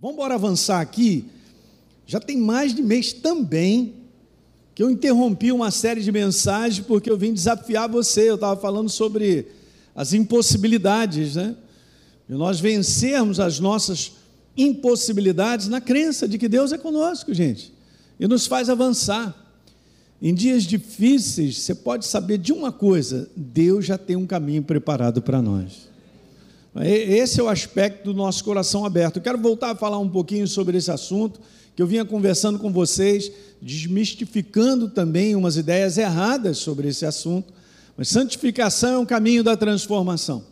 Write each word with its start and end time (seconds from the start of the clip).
Vamos 0.00 0.14
embora 0.14 0.34
avançar 0.34 0.80
aqui. 0.80 1.24
Já 2.06 2.20
tem 2.20 2.36
mais 2.36 2.72
de 2.72 2.80
mês 2.82 3.12
também 3.12 3.94
que 4.72 4.82
eu 4.82 4.90
interrompi 4.90 5.50
uma 5.50 5.72
série 5.72 6.00
de 6.00 6.12
mensagens 6.12 6.86
porque 6.86 7.10
eu 7.10 7.18
vim 7.18 7.32
desafiar 7.32 7.88
você. 7.88 8.30
Eu 8.30 8.36
estava 8.36 8.60
falando 8.60 8.88
sobre 8.88 9.48
as 9.96 10.12
impossibilidades, 10.12 11.34
né? 11.34 11.56
E 12.28 12.32
nós 12.32 12.60
vencermos 12.60 13.40
as 13.40 13.58
nossas 13.58 14.12
impossibilidades 14.56 15.66
na 15.66 15.80
crença 15.80 16.28
de 16.28 16.38
que 16.38 16.48
Deus 16.48 16.72
é 16.72 16.78
conosco, 16.78 17.34
gente, 17.34 17.72
e 18.20 18.28
nos 18.28 18.46
faz 18.46 18.68
avançar. 18.68 19.34
Em 20.22 20.32
dias 20.32 20.62
difíceis, 20.62 21.58
você 21.58 21.74
pode 21.74 22.06
saber 22.06 22.38
de 22.38 22.52
uma 22.52 22.70
coisa: 22.70 23.28
Deus 23.34 23.84
já 23.84 23.98
tem 23.98 24.14
um 24.14 24.26
caminho 24.26 24.62
preparado 24.62 25.20
para 25.20 25.42
nós. 25.42 25.87
Esse 26.84 27.40
é 27.40 27.42
o 27.42 27.48
aspecto 27.48 28.04
do 28.04 28.14
nosso 28.14 28.44
coração 28.44 28.84
aberto. 28.84 29.16
Eu 29.16 29.22
quero 29.22 29.38
voltar 29.38 29.70
a 29.70 29.74
falar 29.74 29.98
um 29.98 30.08
pouquinho 30.08 30.46
sobre 30.46 30.78
esse 30.78 30.90
assunto, 30.90 31.40
que 31.74 31.82
eu 31.82 31.86
vinha 31.86 32.04
conversando 32.04 32.58
com 32.58 32.72
vocês, 32.72 33.32
desmistificando 33.60 34.88
também 34.88 35.34
umas 35.34 35.56
ideias 35.56 35.98
erradas 35.98 36.58
sobre 36.58 36.88
esse 36.88 37.04
assunto. 37.04 37.52
Mas 37.96 38.08
santificação 38.08 38.94
é 38.94 38.98
um 38.98 39.06
caminho 39.06 39.42
da 39.42 39.56
transformação. 39.56 40.44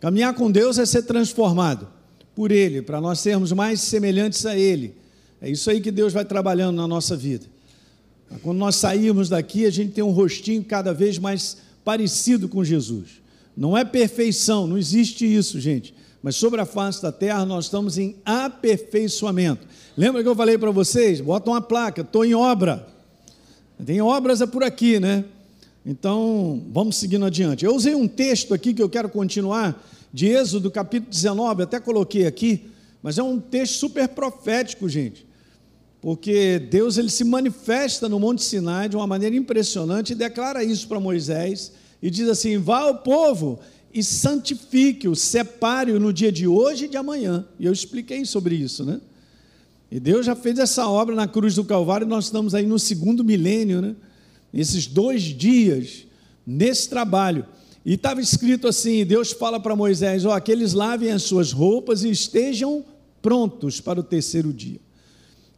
Caminhar 0.00 0.32
com 0.34 0.50
Deus 0.50 0.78
é 0.78 0.86
ser 0.86 1.02
transformado 1.02 1.88
por 2.34 2.52
Ele, 2.52 2.80
para 2.80 3.00
nós 3.00 3.18
sermos 3.18 3.52
mais 3.52 3.80
semelhantes 3.80 4.46
a 4.46 4.56
Ele. 4.56 4.94
É 5.40 5.50
isso 5.50 5.68
aí 5.70 5.80
que 5.80 5.90
Deus 5.90 6.12
vai 6.12 6.24
trabalhando 6.24 6.76
na 6.76 6.88
nossa 6.88 7.16
vida. 7.16 7.46
Quando 8.42 8.58
nós 8.58 8.76
sairmos 8.76 9.28
daqui, 9.28 9.66
a 9.66 9.70
gente 9.70 9.92
tem 9.92 10.04
um 10.04 10.10
rostinho 10.10 10.62
cada 10.64 10.94
vez 10.94 11.18
mais 11.18 11.58
parecido 11.84 12.48
com 12.48 12.62
Jesus. 12.62 13.20
Não 13.58 13.76
é 13.76 13.84
perfeição, 13.84 14.68
não 14.68 14.78
existe 14.78 15.26
isso, 15.26 15.58
gente. 15.58 15.92
Mas 16.22 16.36
sobre 16.36 16.60
a 16.60 16.64
face 16.64 17.02
da 17.02 17.10
terra 17.10 17.44
nós 17.44 17.64
estamos 17.64 17.98
em 17.98 18.14
aperfeiçoamento. 18.24 19.66
Lembra 19.96 20.22
que 20.22 20.28
eu 20.28 20.36
falei 20.36 20.56
para 20.56 20.70
vocês? 20.70 21.20
Bota 21.20 21.50
uma 21.50 21.60
placa, 21.60 22.02
estou 22.02 22.24
em 22.24 22.36
obra. 22.36 22.86
Tem 23.84 24.00
obras 24.00 24.40
é 24.40 24.46
por 24.46 24.62
aqui, 24.62 25.00
né? 25.00 25.24
Então, 25.84 26.62
vamos 26.72 26.98
seguindo 26.98 27.24
adiante. 27.24 27.64
Eu 27.64 27.74
usei 27.74 27.96
um 27.96 28.06
texto 28.06 28.54
aqui 28.54 28.72
que 28.72 28.80
eu 28.80 28.88
quero 28.88 29.08
continuar, 29.08 29.84
de 30.12 30.28
Êxodo, 30.28 30.70
capítulo 30.70 31.10
19, 31.10 31.64
até 31.64 31.80
coloquei 31.80 32.28
aqui, 32.28 32.70
mas 33.02 33.18
é 33.18 33.24
um 33.24 33.40
texto 33.40 33.74
super 33.74 34.06
profético, 34.06 34.88
gente. 34.88 35.26
Porque 36.00 36.60
Deus 36.60 36.96
ele 36.96 37.10
se 37.10 37.24
manifesta 37.24 38.08
no 38.08 38.20
Monte 38.20 38.44
Sinai 38.44 38.88
de 38.88 38.94
uma 38.94 39.06
maneira 39.06 39.34
impressionante 39.34 40.12
e 40.12 40.14
declara 40.14 40.62
isso 40.62 40.86
para 40.86 41.00
Moisés 41.00 41.72
e 42.02 42.10
diz 42.10 42.28
assim: 42.28 42.58
vá 42.58 42.80
ao 42.80 42.98
povo 42.98 43.58
e 43.92 44.02
santifique-o, 44.02 45.16
separe-o 45.16 45.98
no 45.98 46.12
dia 46.12 46.30
de 46.30 46.46
hoje 46.46 46.84
e 46.84 46.88
de 46.88 46.96
amanhã. 46.96 47.46
E 47.58 47.66
eu 47.66 47.72
expliquei 47.72 48.24
sobre 48.24 48.54
isso, 48.54 48.84
né? 48.84 49.00
E 49.90 49.98
Deus 49.98 50.26
já 50.26 50.36
fez 50.36 50.58
essa 50.58 50.86
obra 50.88 51.14
na 51.14 51.26
cruz 51.26 51.54
do 51.54 51.64
Calvário, 51.64 52.06
nós 52.06 52.26
estamos 52.26 52.54
aí 52.54 52.66
no 52.66 52.78
segundo 52.78 53.24
milênio, 53.24 53.80
né? 53.80 53.96
Esses 54.52 54.86
dois 54.86 55.22
dias, 55.22 56.06
nesse 56.46 56.88
trabalho. 56.88 57.46
E 57.84 57.94
estava 57.94 58.20
escrito 58.20 58.68
assim: 58.68 59.04
Deus 59.04 59.32
fala 59.32 59.58
para 59.58 59.74
Moisés: 59.74 60.24
ó, 60.24 60.38
que 60.38 60.52
eles 60.52 60.74
lavem 60.74 61.10
as 61.10 61.22
suas 61.22 61.52
roupas 61.52 62.02
e 62.02 62.10
estejam 62.10 62.84
prontos 63.22 63.80
para 63.80 64.00
o 64.00 64.02
terceiro 64.02 64.52
dia. 64.52 64.80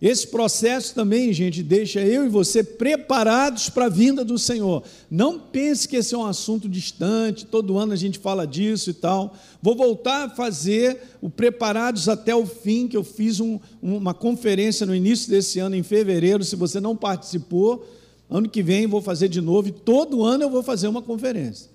Esse 0.00 0.26
processo 0.28 0.94
também, 0.94 1.30
gente, 1.30 1.62
deixa 1.62 2.00
eu 2.00 2.24
e 2.24 2.28
você 2.28 2.64
preparados 2.64 3.68
para 3.68 3.84
a 3.84 3.90
vinda 3.90 4.24
do 4.24 4.38
Senhor. 4.38 4.82
Não 5.10 5.38
pense 5.38 5.86
que 5.86 5.96
esse 5.96 6.14
é 6.14 6.18
um 6.18 6.24
assunto 6.24 6.70
distante, 6.70 7.44
todo 7.44 7.76
ano 7.76 7.92
a 7.92 7.96
gente 7.96 8.18
fala 8.18 8.46
disso 8.46 8.88
e 8.88 8.94
tal. 8.94 9.34
Vou 9.60 9.76
voltar 9.76 10.24
a 10.24 10.30
fazer 10.30 11.02
o 11.20 11.28
Preparados 11.28 12.08
até 12.08 12.34
o 12.34 12.46
Fim, 12.46 12.88
que 12.88 12.96
eu 12.96 13.04
fiz 13.04 13.40
um, 13.40 13.60
uma 13.82 14.14
conferência 14.14 14.86
no 14.86 14.94
início 14.94 15.28
desse 15.28 15.58
ano, 15.58 15.76
em 15.76 15.82
fevereiro. 15.82 16.42
Se 16.44 16.56
você 16.56 16.80
não 16.80 16.96
participou, 16.96 17.86
ano 18.30 18.48
que 18.48 18.62
vem 18.62 18.86
vou 18.86 19.02
fazer 19.02 19.28
de 19.28 19.42
novo, 19.42 19.68
e 19.68 19.72
todo 19.72 20.24
ano 20.24 20.44
eu 20.44 20.50
vou 20.50 20.62
fazer 20.62 20.88
uma 20.88 21.02
conferência. 21.02 21.68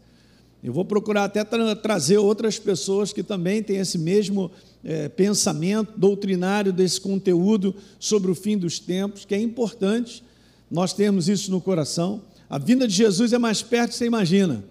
Eu 0.64 0.74
vou 0.74 0.84
procurar 0.84 1.26
até 1.26 1.44
tra 1.44 1.76
trazer 1.76 2.18
outras 2.18 2.58
pessoas 2.58 3.14
que 3.14 3.22
também 3.22 3.62
têm 3.62 3.78
esse 3.78 4.00
mesmo 4.00 4.50
é, 4.86 5.10
pensamento 5.10 5.92
doutrinário 5.98 6.72
desse 6.72 7.02
conteúdo 7.02 7.76
sobre 8.00 8.30
o 8.30 8.36
fim 8.36 8.58
dos 8.58 8.80
tempos, 8.80 9.26
que 9.26 9.34
é 9.34 9.42
importante 9.42 10.24
nós 10.70 10.94
termos 10.94 11.28
isso 11.28 11.50
no 11.52 11.60
coração. 11.60 12.22
A 12.50 12.58
vinda 12.58 12.88
de 12.88 12.94
Jesus 12.94 13.34
é 13.34 13.38
mais 13.38 13.62
perto 13.62 13.92
que 13.92 13.98
você 13.98 14.06
imagina. 14.06 14.64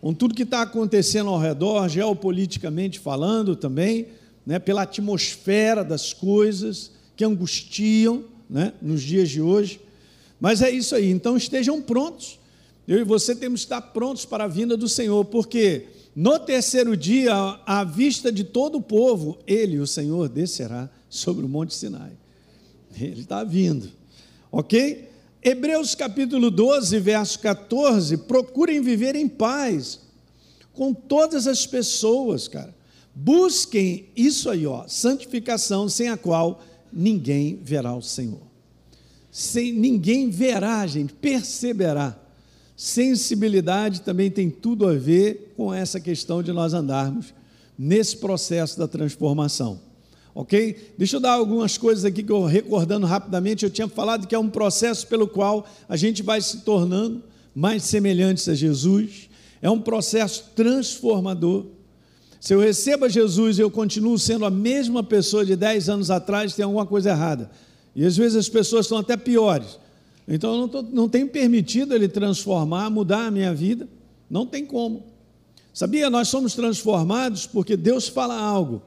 Com 0.00 0.12
tudo 0.12 0.34
que 0.34 0.42
está 0.42 0.62
acontecendo 0.62 1.30
ao 1.30 1.38
redor, 1.38 1.88
geopoliticamente 1.88 2.98
falando 2.98 3.54
também, 3.54 4.08
né, 4.44 4.58
pela 4.58 4.82
atmosfera 4.82 5.84
das 5.84 6.12
coisas 6.12 6.90
que 7.16 7.24
angustiam 7.24 8.24
né, 8.50 8.72
nos 8.82 9.00
dias 9.00 9.30
de 9.30 9.40
hoje. 9.40 9.80
Mas 10.40 10.60
é 10.60 10.70
isso 10.70 10.96
aí, 10.96 11.08
então 11.08 11.36
estejam 11.36 11.80
prontos 11.80 12.42
eu 12.86 12.98
e 12.98 13.04
você 13.04 13.34
temos 13.34 13.60
que 13.60 13.66
estar 13.66 13.80
prontos 13.80 14.24
para 14.24 14.44
a 14.44 14.48
vinda 14.48 14.76
do 14.76 14.88
Senhor, 14.88 15.24
porque 15.24 15.86
no 16.14 16.38
terceiro 16.38 16.96
dia, 16.96 17.34
à 17.64 17.84
vista 17.84 18.30
de 18.30 18.44
todo 18.44 18.78
o 18.78 18.82
povo, 18.82 19.38
ele, 19.46 19.78
o 19.78 19.86
Senhor, 19.86 20.28
descerá 20.28 20.90
sobre 21.08 21.44
o 21.44 21.48
Monte 21.48 21.74
Sinai. 21.74 22.12
Ele 22.98 23.22
está 23.22 23.42
vindo, 23.42 23.90
ok? 24.50 25.08
Hebreus 25.42 25.94
capítulo 25.94 26.50
12, 26.50 26.98
verso 27.00 27.38
14: 27.38 28.18
procurem 28.18 28.82
viver 28.82 29.16
em 29.16 29.26
paz 29.26 30.00
com 30.72 30.92
todas 30.92 31.46
as 31.46 31.66
pessoas, 31.66 32.46
cara. 32.46 32.74
Busquem 33.14 34.08
isso 34.14 34.48
aí, 34.48 34.66
ó, 34.66 34.86
santificação, 34.86 35.88
sem 35.88 36.08
a 36.08 36.16
qual 36.16 36.62
ninguém 36.92 37.58
verá 37.62 37.94
o 37.94 38.02
Senhor. 38.02 38.42
Sem 39.30 39.72
ninguém 39.72 40.28
verá, 40.28 40.86
gente, 40.86 41.14
perceberá 41.14 42.21
Sensibilidade 42.82 44.00
também 44.00 44.28
tem 44.28 44.50
tudo 44.50 44.88
a 44.88 44.92
ver 44.92 45.54
com 45.56 45.72
essa 45.72 46.00
questão 46.00 46.42
de 46.42 46.50
nós 46.50 46.74
andarmos 46.74 47.32
nesse 47.78 48.16
processo 48.16 48.76
da 48.76 48.88
transformação. 48.88 49.78
Ok? 50.34 50.92
Deixa 50.98 51.14
eu 51.14 51.20
dar 51.20 51.34
algumas 51.34 51.78
coisas 51.78 52.04
aqui 52.04 52.24
que 52.24 52.32
eu 52.32 52.44
recordando 52.44 53.06
rapidamente. 53.06 53.64
Eu 53.64 53.70
tinha 53.70 53.86
falado 53.86 54.26
que 54.26 54.34
é 54.34 54.38
um 54.38 54.48
processo 54.48 55.06
pelo 55.06 55.28
qual 55.28 55.64
a 55.88 55.94
gente 55.94 56.24
vai 56.24 56.40
se 56.40 56.62
tornando 56.62 57.22
mais 57.54 57.84
semelhantes 57.84 58.48
a 58.48 58.54
Jesus. 58.56 59.28
É 59.62 59.70
um 59.70 59.80
processo 59.80 60.50
transformador. 60.56 61.66
Se 62.40 62.52
eu 62.52 62.58
recebo 62.58 63.04
a 63.04 63.08
Jesus 63.08 63.58
e 63.58 63.60
eu 63.60 63.70
continuo 63.70 64.18
sendo 64.18 64.44
a 64.44 64.50
mesma 64.50 65.04
pessoa 65.04 65.46
de 65.46 65.54
10 65.54 65.88
anos 65.88 66.10
atrás, 66.10 66.56
tem 66.56 66.64
alguma 66.64 66.84
coisa 66.84 67.10
errada. 67.10 67.48
E 67.94 68.04
às 68.04 68.16
vezes 68.16 68.36
as 68.36 68.48
pessoas 68.48 68.88
são 68.88 68.98
até 68.98 69.16
piores. 69.16 69.78
Então 70.34 70.54
eu 70.54 70.60
não, 70.62 70.68
tô, 70.68 70.82
não 70.82 71.08
tenho 71.08 71.28
permitido 71.28 71.94
ele 71.94 72.08
transformar, 72.08 72.88
mudar 72.88 73.26
a 73.26 73.30
minha 73.30 73.52
vida. 73.54 73.86
Não 74.30 74.46
tem 74.46 74.64
como. 74.64 75.04
Sabia? 75.74 76.08
Nós 76.08 76.28
somos 76.28 76.54
transformados 76.54 77.46
porque 77.46 77.76
Deus 77.76 78.08
fala 78.08 78.34
algo 78.34 78.82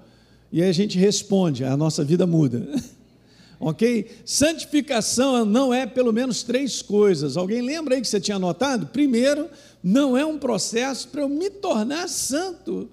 e 0.51 0.63
aí 0.63 0.69
a 0.69 0.73
gente 0.73 0.97
responde, 0.97 1.63
a 1.63 1.75
nossa 1.78 2.03
vida 2.03 2.25
muda. 2.25 2.67
ok? 3.59 4.09
Santificação 4.23 5.45
não 5.45 5.73
é 5.73 5.85
pelo 5.85 6.11
menos 6.11 6.44
três 6.44 6.81
coisas. 6.81 7.38
Alguém 7.38 7.61
lembra 7.61 7.94
aí 7.94 8.01
que 8.01 8.07
você 8.07 8.19
tinha 8.19 8.38
anotado? 8.38 8.88
Primeiro, 8.88 9.47
não 9.84 10.17
é 10.17 10.25
um 10.25 10.39
processo 10.39 11.09
para 11.09 11.22
eu 11.22 11.29
me 11.29 11.50
tornar 11.50 12.07
santo, 12.07 12.89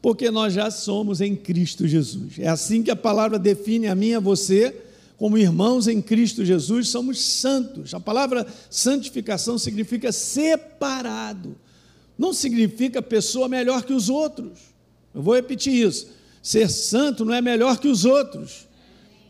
porque 0.00 0.30
nós 0.30 0.54
já 0.54 0.70
somos 0.70 1.20
em 1.20 1.36
Cristo 1.36 1.86
Jesus. 1.86 2.38
É 2.38 2.48
assim 2.48 2.82
que 2.82 2.90
a 2.90 2.96
palavra 2.96 3.38
define 3.38 3.88
a 3.88 3.94
mim 3.94 4.08
e 4.08 4.14
a 4.14 4.20
você 4.20 4.74
como 5.20 5.36
irmãos 5.36 5.86
em 5.86 6.00
Cristo 6.00 6.46
Jesus, 6.46 6.88
somos 6.88 7.20
santos. 7.20 7.92
A 7.92 8.00
palavra 8.00 8.46
santificação 8.70 9.58
significa 9.58 10.10
separado. 10.12 11.58
Não 12.16 12.32
significa 12.32 13.02
pessoa 13.02 13.46
melhor 13.46 13.84
que 13.84 13.92
os 13.92 14.08
outros. 14.08 14.58
Eu 15.14 15.20
vou 15.20 15.34
repetir 15.34 15.74
isso. 15.74 16.08
Ser 16.42 16.70
santo 16.70 17.22
não 17.22 17.34
é 17.34 17.42
melhor 17.42 17.78
que 17.78 17.86
os 17.86 18.06
outros. 18.06 18.66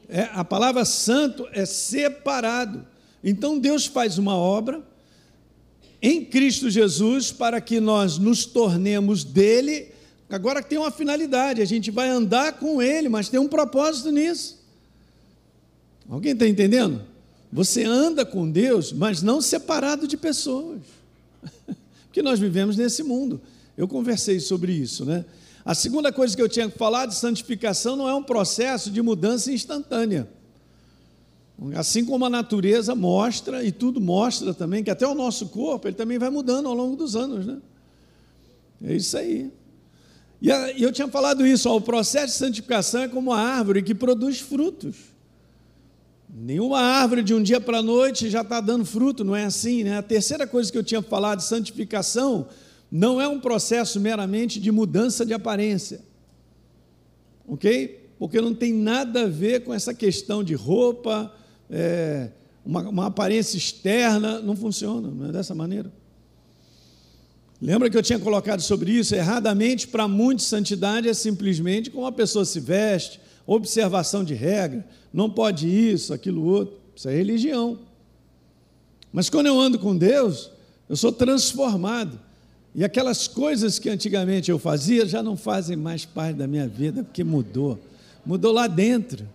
É, 0.09 0.29
a 0.33 0.45
palavra 0.45 0.85
santo 0.85 1.49
é 1.51 1.67
separado. 1.67 2.87
Então 3.25 3.59
Deus 3.59 3.85
faz 3.87 4.17
uma 4.17 4.37
obra 4.37 4.81
em 6.01 6.25
Cristo 6.25 6.71
Jesus 6.71 7.33
para 7.33 7.61
que 7.61 7.81
nós 7.81 8.17
nos 8.17 8.45
tornemos 8.45 9.25
dele. 9.25 9.89
Agora 10.29 10.63
tem 10.63 10.79
uma 10.79 10.93
finalidade, 10.93 11.61
a 11.61 11.65
gente 11.65 11.91
vai 11.91 12.09
andar 12.09 12.61
com 12.61 12.81
ele, 12.81 13.09
mas 13.09 13.29
tem 13.29 13.41
um 13.41 13.49
propósito 13.49 14.13
nisso. 14.13 14.60
Alguém 16.11 16.33
está 16.33 16.47
entendendo? 16.47 17.03
Você 17.53 17.85
anda 17.85 18.27
com 18.27 18.51
Deus, 18.51 18.93
mas 18.93 19.23
não 19.23 19.41
separado 19.41 20.09
de 20.09 20.17
pessoas. 20.17 20.81
Porque 22.07 22.21
nós 22.21 22.41
vivemos 22.41 22.77
nesse 22.77 23.05
mundo. 23.05 23.41
Eu 23.77 23.87
conversei 23.87 24.41
sobre 24.41 24.73
isso, 24.73 25.05
né? 25.05 25.25
A 25.65 25.73
segunda 25.73 26.13
coisa 26.13 26.35
que 26.35 26.43
eu 26.43 26.49
tinha 26.49 26.69
que 26.69 26.77
falar 26.77 27.07
de 27.07 27.15
santificação 27.15 27.95
não 27.95 28.09
é 28.09 28.15
um 28.15 28.25
processo 28.25 28.91
de 28.91 29.01
mudança 29.01 29.53
instantânea. 29.53 30.29
Assim 31.77 32.05
como 32.05 32.25
a 32.25 32.31
natureza 32.31 32.95
mostra, 32.95 33.63
e 33.63 33.71
tudo 33.71 34.01
mostra 34.01 34.53
também, 34.53 34.83
que 34.83 34.91
até 34.91 35.07
o 35.07 35.15
nosso 35.15 35.47
corpo, 35.51 35.87
ele 35.87 35.95
também 35.95 36.19
vai 36.19 36.31
mudando 36.31 36.67
ao 36.67 36.75
longo 36.75 36.97
dos 36.97 37.15
anos, 37.15 37.47
né? 37.47 37.59
É 38.83 38.97
isso 38.97 39.17
aí. 39.17 39.53
E 40.43 40.83
eu 40.83 40.91
tinha 40.91 41.07
falado 41.07 41.47
isso, 41.47 41.69
ó, 41.69 41.77
o 41.77 41.81
processo 41.81 42.33
de 42.33 42.39
santificação 42.39 43.03
é 43.03 43.09
como 43.09 43.33
a 43.33 43.39
árvore 43.39 43.83
que 43.83 43.95
produz 43.95 44.41
frutos. 44.41 45.10
Nenhuma 46.33 46.81
árvore 46.81 47.23
de 47.23 47.35
um 47.35 47.43
dia 47.43 47.61
para 47.61 47.79
a 47.79 47.83
noite 47.83 48.31
já 48.31 48.43
está 48.43 48.61
dando 48.61 48.85
fruto, 48.85 49.25
não 49.25 49.35
é 49.35 49.45
assim, 49.45 49.83
né? 49.83 49.99
A 49.99 50.03
terceira 50.03 50.47
coisa 50.47 50.71
que 50.71 50.79
eu 50.79 50.85
tinha 50.85 51.03
falado 51.03 51.39
de 51.39 51.45
santificação 51.45 52.47
não 52.91 53.21
é 53.21 53.27
um 53.27 53.41
processo 53.41 53.99
meramente 53.99 54.61
de 54.61 54.71
mudança 54.71 55.27
de 55.27 55.35
aparência, 55.35 56.01
ok? 57.47 58.13
Porque 58.19 58.41
não 58.41 58.55
tem 58.55 58.73
nada 58.73 59.23
a 59.23 59.27
ver 59.27 59.65
com 59.65 59.75
essa 59.75 59.93
questão 59.93 60.45
de 60.45 60.55
roupa, 60.55 61.35
é, 61.69 62.31
uma, 62.65 62.89
uma 62.89 63.07
aparência 63.07 63.57
externa, 63.57 64.41
não 64.41 64.55
funciona, 64.55 65.09
não 65.09 65.29
é 65.29 65.33
dessa 65.33 65.55
maneira. 65.55 65.93
Lembra 67.61 67.91
que 67.91 67.97
eu 67.97 68.03
tinha 68.03 68.19
colocado 68.19 68.61
sobre 68.61 68.93
isso? 68.93 69.15
Erradamente, 69.15 69.89
para 69.89 70.07
muitos, 70.07 70.47
santidade 70.47 71.09
é 71.09 71.15
simplesmente 71.15 71.91
como 71.91 72.07
a 72.07 72.13
pessoa 72.13 72.45
se 72.45 72.59
veste, 72.61 73.21
observação 73.55 74.23
de 74.23 74.33
regra, 74.33 74.87
não 75.13 75.29
pode 75.29 75.69
isso, 75.69 76.15
aquilo 76.15 76.45
outro. 76.45 76.79
Isso 76.95 77.09
é 77.09 77.15
religião. 77.15 77.79
Mas 79.13 79.29
quando 79.29 79.47
eu 79.47 79.59
ando 79.59 79.79
com 79.79 79.97
Deus, 79.97 80.51
eu 80.89 80.97
sou 80.97 81.11
transformado. 81.11 82.19
E 82.73 82.85
aquelas 82.85 83.27
coisas 83.27 83.79
que 83.79 83.91
antigamente 83.91 84.51
eu 84.51 84.59
fazia 84.59 85.05
já 85.05 85.21
não 85.21 85.37
fazem 85.37 85.77
mais 85.77 86.05
parte 86.05 86.37
da 86.37 86.47
minha 86.47 86.69
vida, 86.69 87.03
porque 87.03 87.25
mudou. 87.25 87.77
Mudou 88.25 88.53
lá 88.53 88.69
dentro. 88.69 89.27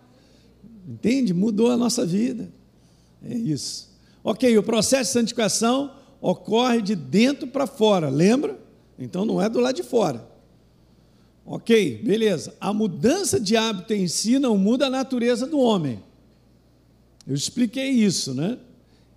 Entende? 0.87 1.33
Mudou 1.33 1.69
a 1.69 1.75
nossa 1.75 2.05
vida. 2.05 2.47
É 3.21 3.33
isso. 3.33 3.89
Ok, 4.23 4.57
o 4.57 4.63
processo 4.63 5.09
de 5.09 5.19
santificação 5.19 5.91
ocorre 6.21 6.81
de 6.81 6.95
dentro 6.95 7.47
para 7.47 7.67
fora, 7.67 8.07
lembra? 8.09 8.57
Então 8.97 9.25
não 9.25 9.41
é 9.41 9.49
do 9.49 9.59
lado 9.59 9.75
de 9.75 9.83
fora. 9.83 10.25
Ok, 11.45 12.01
beleza. 12.03 12.55
A 12.59 12.73
mudança 12.73 13.39
de 13.39 13.55
hábito 13.55 13.93
em 13.93 14.07
si 14.07 14.39
não 14.39 14.57
muda 14.57 14.87
a 14.87 14.89
natureza 14.89 15.45
do 15.45 15.59
homem. 15.59 16.01
Eu 17.27 17.35
expliquei 17.35 17.89
isso, 17.89 18.33
né? 18.33 18.57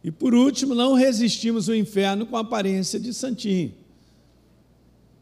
E 0.05 0.11
por 0.11 0.35
último, 0.35 0.75
não 0.75 0.93
resistimos 0.93 1.69
ao 1.69 1.75
inferno 1.75 2.27
com 2.27 2.37
a 2.37 2.41
aparência 2.41 3.01
de 3.01 3.15
santinho. 3.15 3.73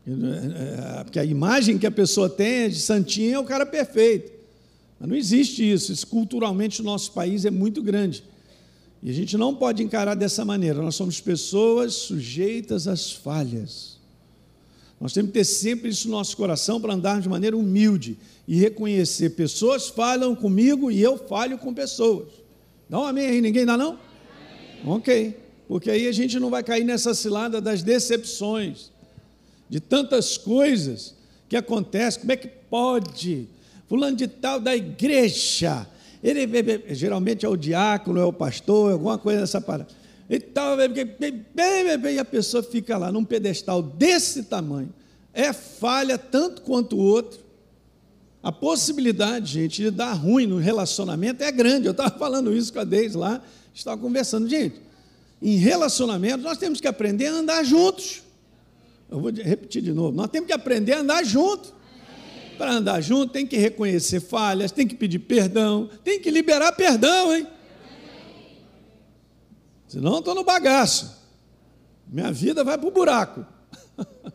É, 0.06 1.03
porque 1.05 1.19
a 1.19 1.25
imagem 1.25 1.79
que 1.79 1.87
a 1.87 1.91
pessoa 1.91 2.29
tem 2.29 2.64
é 2.64 2.69
de 2.69 2.79
santinho 2.79 3.35
é 3.35 3.38
o 3.38 3.44
cara 3.44 3.64
perfeito. 3.64 4.32
Mas 4.99 5.09
não 5.09 5.17
existe 5.17 5.69
isso. 5.69 5.93
Isso 5.93 6.06
culturalmente 6.06 6.81
no 6.81 6.87
nosso 6.87 7.12
país 7.12 7.44
é 7.44 7.50
muito 7.50 7.82
grande. 7.82 8.23
E 9.02 9.11
a 9.11 9.12
gente 9.12 9.37
não 9.37 9.55
pode 9.55 9.82
encarar 9.82 10.14
dessa 10.14 10.44
maneira. 10.44 10.82
Nós 10.82 10.94
somos 10.94 11.20
pessoas 11.20 11.94
sujeitas 11.94 12.88
às 12.88 13.12
falhas. 13.12 13.96
Nós 15.01 15.13
temos 15.13 15.31
que 15.31 15.39
ter 15.39 15.45
sempre 15.45 15.91
isso 15.91 16.09
no 16.09 16.17
nosso 16.17 16.37
coração 16.37 16.81
para 16.81 16.95
andar 16.95 17.21
de 17.21 17.29
maneira 17.29 17.57
humilde 17.57 18.19
e 18.49 18.57
reconhecer. 18.57 19.31
Pessoas 19.31 19.89
falham 19.89 20.35
comigo 20.35 20.91
e 20.91 21.03
eu 21.03 21.19
falho 21.19 21.59
com 21.59 21.75
pessoas. 21.75 22.29
Dá 22.89 23.01
um 23.01 23.05
amém 23.05 23.27
aí, 23.27 23.41
ninguém 23.41 23.67
dá 23.67 23.77
não? 23.77 23.99
Amém. 24.85 24.97
Ok. 24.97 25.37
Porque 25.69 25.91
aí 25.91 26.07
a 26.07 26.13
gente 26.13 26.39
não 26.39 26.49
vai 26.49 26.63
cair 26.63 26.85
nessa 26.85 27.15
cilada 27.15 27.61
das 27.61 27.83
decepções, 27.83 28.91
de 29.69 29.81
tantas 29.81 30.39
coisas 30.39 31.15
que 31.49 31.57
acontecem. 31.57 32.21
Como 32.21 32.33
é 32.33 32.37
que 32.37 32.49
pode? 32.49 33.49
Fulano 33.89 34.17
de 34.17 34.29
tal 34.29 34.61
da 34.61 34.75
igreja 34.75 35.87
ele, 36.23 36.47
geralmente 36.95 37.47
é 37.47 37.49
o 37.49 37.57
diácono, 37.57 38.21
é 38.21 38.25
o 38.25 38.33
pastor, 38.33 38.93
alguma 38.93 39.19
coisa 39.19 39.41
dessa 39.41 39.61
parada. 39.61 39.89
E, 40.28 40.40
tal, 40.40 40.76
e 42.11 42.19
a 42.19 42.25
pessoa 42.25 42.62
fica 42.62 42.99
lá 42.99 43.12
num 43.12 43.25
pedestal 43.25 43.81
desse 43.81 44.44
tamanho. 44.44 44.93
É 45.32 45.52
falha 45.52 46.19
tanto 46.19 46.62
quanto 46.62 46.96
o 46.96 47.00
outro. 47.00 47.40
A 48.43 48.50
possibilidade, 48.50 49.52
gente, 49.52 49.82
de 49.82 49.90
dar 49.90 50.12
ruim 50.12 50.46
no 50.46 50.58
relacionamento 50.58 51.43
é 51.43 51.52
grande. 51.52 51.87
Eu 51.87 51.93
estava 51.93 52.11
falando 52.19 52.55
isso 52.55 52.73
com 52.73 52.81
a 52.81 52.84
Deise 52.84 53.17
lá, 53.17 53.43
estava 53.75 54.00
conversando. 54.00 54.49
Gente, 54.49 54.81
em 55.40 55.56
relacionamento 55.56 56.43
nós 56.43 56.58
temos 56.58 56.81
que 56.81 56.88
aprender 56.88 57.26
a 57.26 57.32
andar 57.32 57.64
juntos. 57.64 58.23
Eu 59.11 59.20
vou 59.20 59.31
repetir 59.31 59.82
de 59.82 59.93
novo. 59.93 60.17
Nós 60.17 60.28
temos 60.28 60.46
que 60.46 60.52
aprender 60.52 60.94
a 60.94 61.00
andar 61.00 61.25
juntos. 61.25 61.73
Para 62.58 62.73
andar 62.73 63.00
junto, 63.02 63.32
tem 63.32 63.46
que 63.46 63.58
reconhecer 63.58 64.19
falhas, 64.19 64.73
tem 64.73 64.88
que 64.88 64.94
pedir 64.94 65.19
perdão, 65.19 65.90
tem 66.02 66.19
que 66.19 66.31
liberar 66.31 66.73
perdão, 66.73 67.37
hein? 67.37 67.46
Senão 69.88 70.15
eu 70.15 70.19
estou 70.19 70.35
no 70.35 70.44
bagaço. 70.44 71.17
Minha 72.06 72.33
vida 72.33 72.65
vai 72.65 72.79
para 72.79 72.88
o 72.88 72.91
buraco. 72.91 73.44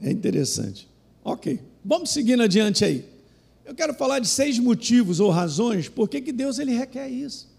é 0.00 0.10
interessante. 0.10 0.88
Ok, 1.24 1.60
vamos 1.84 2.10
seguindo 2.10 2.42
adiante 2.42 2.84
aí. 2.84 3.08
Eu 3.64 3.74
quero 3.74 3.94
falar 3.94 4.18
de 4.18 4.28
seis 4.28 4.58
motivos 4.58 5.20
ou 5.20 5.30
razões 5.30 5.88
por 5.88 6.08
que, 6.08 6.20
que 6.20 6.32
Deus 6.32 6.58
ele 6.58 6.72
requer 6.72 7.08
isso. 7.08 7.50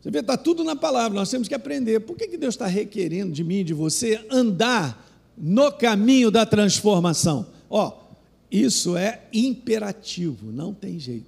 Você 0.00 0.10
vê, 0.10 0.20
está 0.20 0.36
tudo 0.36 0.64
na 0.64 0.76
palavra, 0.76 1.18
nós 1.18 1.30
temos 1.30 1.48
que 1.48 1.54
aprender. 1.54 2.00
Por 2.00 2.16
que, 2.16 2.28
que 2.28 2.36
Deus 2.36 2.54
está 2.54 2.66
requerendo 2.66 3.32
de 3.32 3.44
mim 3.44 3.56
e 3.56 3.64
de 3.64 3.74
você 3.74 4.24
andar 4.30 5.08
no 5.40 5.70
caminho 5.70 6.30
da 6.30 6.44
transformação. 6.44 7.46
Ó, 7.70 7.96
isso 8.50 8.96
é 8.96 9.22
imperativo, 9.32 10.50
não 10.50 10.74
tem 10.74 10.98
jeito. 10.98 11.26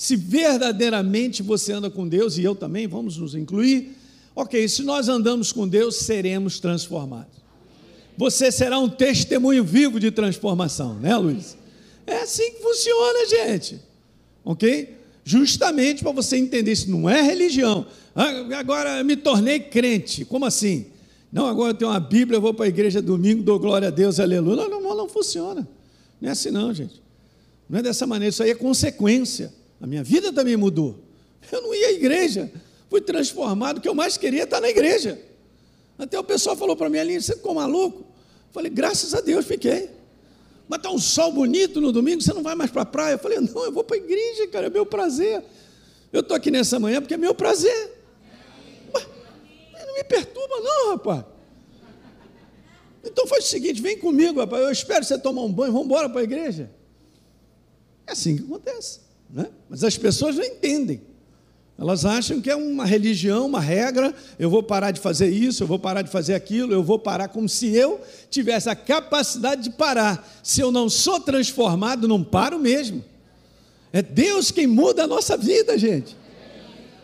Se 0.00 0.16
verdadeiramente 0.16 1.42
você 1.42 1.74
anda 1.74 1.90
com 1.90 2.08
Deus, 2.08 2.38
e 2.38 2.42
eu 2.42 2.54
também, 2.54 2.88
vamos 2.88 3.18
nos 3.18 3.34
incluir, 3.34 3.98
ok, 4.34 4.66
se 4.66 4.82
nós 4.82 5.10
andamos 5.10 5.52
com 5.52 5.68
Deus, 5.68 5.96
seremos 5.96 6.58
transformados. 6.58 7.34
Você 8.16 8.50
será 8.50 8.78
um 8.78 8.88
testemunho 8.88 9.62
vivo 9.62 10.00
de 10.00 10.10
transformação, 10.10 10.94
né, 10.94 11.14
Luiz? 11.18 11.54
É 12.06 12.22
assim 12.22 12.50
que 12.50 12.62
funciona, 12.62 13.28
gente. 13.28 13.78
Ok? 14.42 14.96
Justamente 15.22 16.02
para 16.02 16.12
você 16.12 16.38
entender, 16.38 16.72
isso 16.72 16.90
não 16.90 17.06
é 17.06 17.20
religião. 17.20 17.86
Ah, 18.16 18.30
agora 18.58 19.04
me 19.04 19.16
tornei 19.16 19.60
crente. 19.60 20.24
Como 20.24 20.46
assim? 20.46 20.86
Não, 21.30 21.46
agora 21.46 21.72
eu 21.72 21.74
tenho 21.74 21.90
uma 21.90 22.00
Bíblia, 22.00 22.38
eu 22.38 22.40
vou 22.40 22.54
para 22.54 22.64
a 22.64 22.68
igreja 22.68 23.02
domingo, 23.02 23.42
dou 23.42 23.58
glória 23.58 23.88
a 23.88 23.90
Deus, 23.90 24.18
aleluia. 24.18 24.66
Não, 24.66 24.80
não, 24.80 24.96
não 24.96 25.08
funciona. 25.10 25.68
Não 26.18 26.30
é 26.30 26.32
assim 26.32 26.50
não, 26.50 26.72
gente. 26.72 27.02
Não 27.68 27.80
é 27.80 27.82
dessa 27.82 28.06
maneira, 28.06 28.30
isso 28.30 28.42
aí 28.42 28.48
é 28.48 28.54
consequência. 28.54 29.59
A 29.80 29.86
minha 29.86 30.04
vida 30.04 30.32
também 30.32 30.56
mudou. 30.56 30.98
Eu 31.50 31.62
não 31.62 31.74
ia 31.74 31.88
à 31.88 31.92
igreja, 31.92 32.52
fui 32.88 33.00
transformado, 33.00 33.78
o 33.78 33.80
que 33.80 33.88
eu 33.88 33.94
mais 33.94 34.16
queria 34.16 34.42
é 34.42 34.44
estar 34.44 34.60
na 34.60 34.68
igreja. 34.68 35.20
Até 35.98 36.18
o 36.18 36.24
pessoal 36.24 36.56
falou 36.56 36.76
para 36.76 36.88
mim 36.88 36.98
ali, 36.98 37.20
você 37.20 37.34
ficou 37.34 37.54
maluco? 37.54 38.04
falei, 38.52 38.70
graças 38.70 39.14
a 39.14 39.20
Deus 39.20 39.46
fiquei. 39.46 39.90
Mas 40.68 40.78
está 40.78 40.90
um 40.90 40.98
sol 40.98 41.32
bonito 41.32 41.80
no 41.80 41.92
domingo, 41.92 42.20
você 42.20 42.32
não 42.32 42.42
vai 42.42 42.54
mais 42.54 42.70
para 42.70 42.82
a 42.82 42.86
praia? 42.86 43.14
Eu 43.14 43.18
falei, 43.18 43.38
não, 43.40 43.64
eu 43.64 43.72
vou 43.72 43.84
para 43.84 43.96
a 43.96 43.98
igreja, 43.98 44.46
cara, 44.48 44.66
é 44.66 44.70
meu 44.70 44.84
prazer. 44.84 45.42
Eu 46.12 46.20
estou 46.20 46.36
aqui 46.36 46.50
nessa 46.50 46.78
manhã 46.78 47.00
porque 47.00 47.14
é 47.14 47.16
meu 47.16 47.34
prazer 47.34 48.00
me 50.00 50.04
perturba, 50.04 50.60
não, 50.60 50.90
rapaz. 50.92 51.24
Então 53.04 53.26
faz 53.26 53.44
o 53.44 53.48
seguinte: 53.48 53.80
vem 53.80 53.98
comigo, 53.98 54.40
rapaz. 54.40 54.62
Eu 54.62 54.70
espero 54.70 55.04
você 55.04 55.18
tomar 55.18 55.42
um 55.42 55.52
banho, 55.52 55.72
vamos 55.72 55.86
embora 55.86 56.08
para 56.08 56.20
a 56.20 56.24
igreja. 56.24 56.70
É 58.06 58.12
assim 58.12 58.36
que 58.36 58.44
acontece. 58.44 59.00
Né? 59.32 59.46
Mas 59.68 59.84
as 59.84 59.96
pessoas 59.96 60.36
não 60.36 60.44
entendem. 60.44 61.02
Elas 61.78 62.04
acham 62.04 62.40
que 62.40 62.50
é 62.50 62.56
uma 62.56 62.84
religião, 62.84 63.46
uma 63.46 63.60
regra. 63.60 64.14
Eu 64.38 64.50
vou 64.50 64.62
parar 64.62 64.90
de 64.90 65.00
fazer 65.00 65.30
isso, 65.30 65.62
eu 65.62 65.66
vou 65.66 65.78
parar 65.78 66.02
de 66.02 66.10
fazer 66.10 66.34
aquilo, 66.34 66.72
eu 66.72 66.82
vou 66.82 66.98
parar 66.98 67.28
como 67.28 67.48
se 67.48 67.74
eu 67.74 68.00
tivesse 68.28 68.68
a 68.68 68.76
capacidade 68.76 69.62
de 69.62 69.70
parar. 69.70 70.28
Se 70.42 70.60
eu 70.60 70.70
não 70.70 70.90
sou 70.90 71.18
transformado, 71.20 72.06
não 72.06 72.22
paro 72.22 72.58
mesmo. 72.58 73.02
É 73.92 74.02
Deus 74.02 74.50
quem 74.50 74.66
muda 74.66 75.04
a 75.04 75.06
nossa 75.06 75.36
vida, 75.36 75.78
gente 75.78 76.20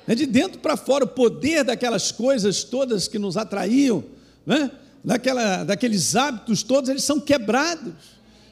é 0.07 0.15
de 0.15 0.25
dentro 0.25 0.61
para 0.61 0.77
fora, 0.77 1.05
o 1.05 1.09
poder 1.09 1.65
daquelas 1.65 2.13
coisas 2.13 2.63
todas 2.63 3.09
que 3.09 3.19
nos 3.19 3.37
atraíam, 3.37 4.05
né? 4.45 4.71
Daquela, 5.03 5.65
daqueles 5.65 6.17
hábitos 6.17 6.63
todos, 6.63 6.91
eles 6.91 7.05
são 7.05 7.21
quebrados 7.21 7.95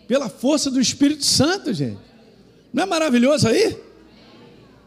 pela 0.07 0.29
força 0.29 0.71
do 0.71 0.81
Espírito 0.81 1.25
Santo, 1.25 1.73
gente. 1.73 1.99
Não 2.75 2.83
é 2.83 2.87
maravilhoso 2.87 3.47
aí? 3.47 3.79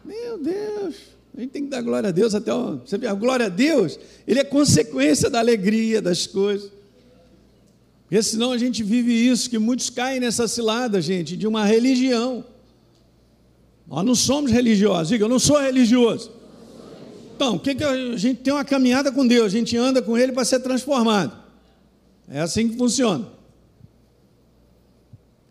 Meu 0.04 0.36
Deus, 0.36 0.96
a 1.34 1.40
gente 1.40 1.50
tem 1.50 1.64
que 1.64 1.70
dar 1.70 1.80
glória 1.80 2.10
a 2.10 2.12
Deus 2.12 2.34
até 2.34 2.52
o, 2.52 2.76
você 2.84 2.98
vê, 2.98 3.06
a 3.06 3.14
glória 3.14 3.46
a 3.46 3.48
Deus, 3.48 3.98
ele 4.26 4.38
é 4.38 4.44
consequência 4.44 5.30
da 5.30 5.38
alegria 5.38 6.02
das 6.02 6.26
coisas. 6.26 6.70
Porque 8.02 8.22
senão 8.22 8.52
a 8.52 8.58
gente 8.58 8.82
vive 8.82 9.12
isso, 9.12 9.48
que 9.48 9.58
muitos 9.58 9.88
caem 9.88 10.20
nessa 10.20 10.46
cilada, 10.46 11.00
gente, 11.00 11.34
de 11.34 11.46
uma 11.46 11.64
religião. 11.64 12.44
Nós 13.86 14.04
não 14.04 14.14
somos 14.14 14.50
religiosos, 14.50 15.08
diga, 15.08 15.24
eu 15.24 15.28
não 15.28 15.38
sou 15.38 15.58
religioso. 15.58 16.30
Então, 17.36 17.56
o 17.56 17.60
que, 17.60 17.74
que 17.74 17.84
a 17.84 18.16
gente 18.18 18.40
tem 18.40 18.52
uma 18.52 18.64
caminhada 18.66 19.10
com 19.10 19.26
Deus, 19.26 19.46
a 19.46 19.56
gente 19.56 19.74
anda 19.78 20.02
com 20.02 20.16
Ele 20.18 20.32
para 20.32 20.44
ser 20.44 20.60
transformado. 20.60 21.34
É 22.28 22.40
assim 22.40 22.68
que 22.68 22.76
funciona. 22.76 23.26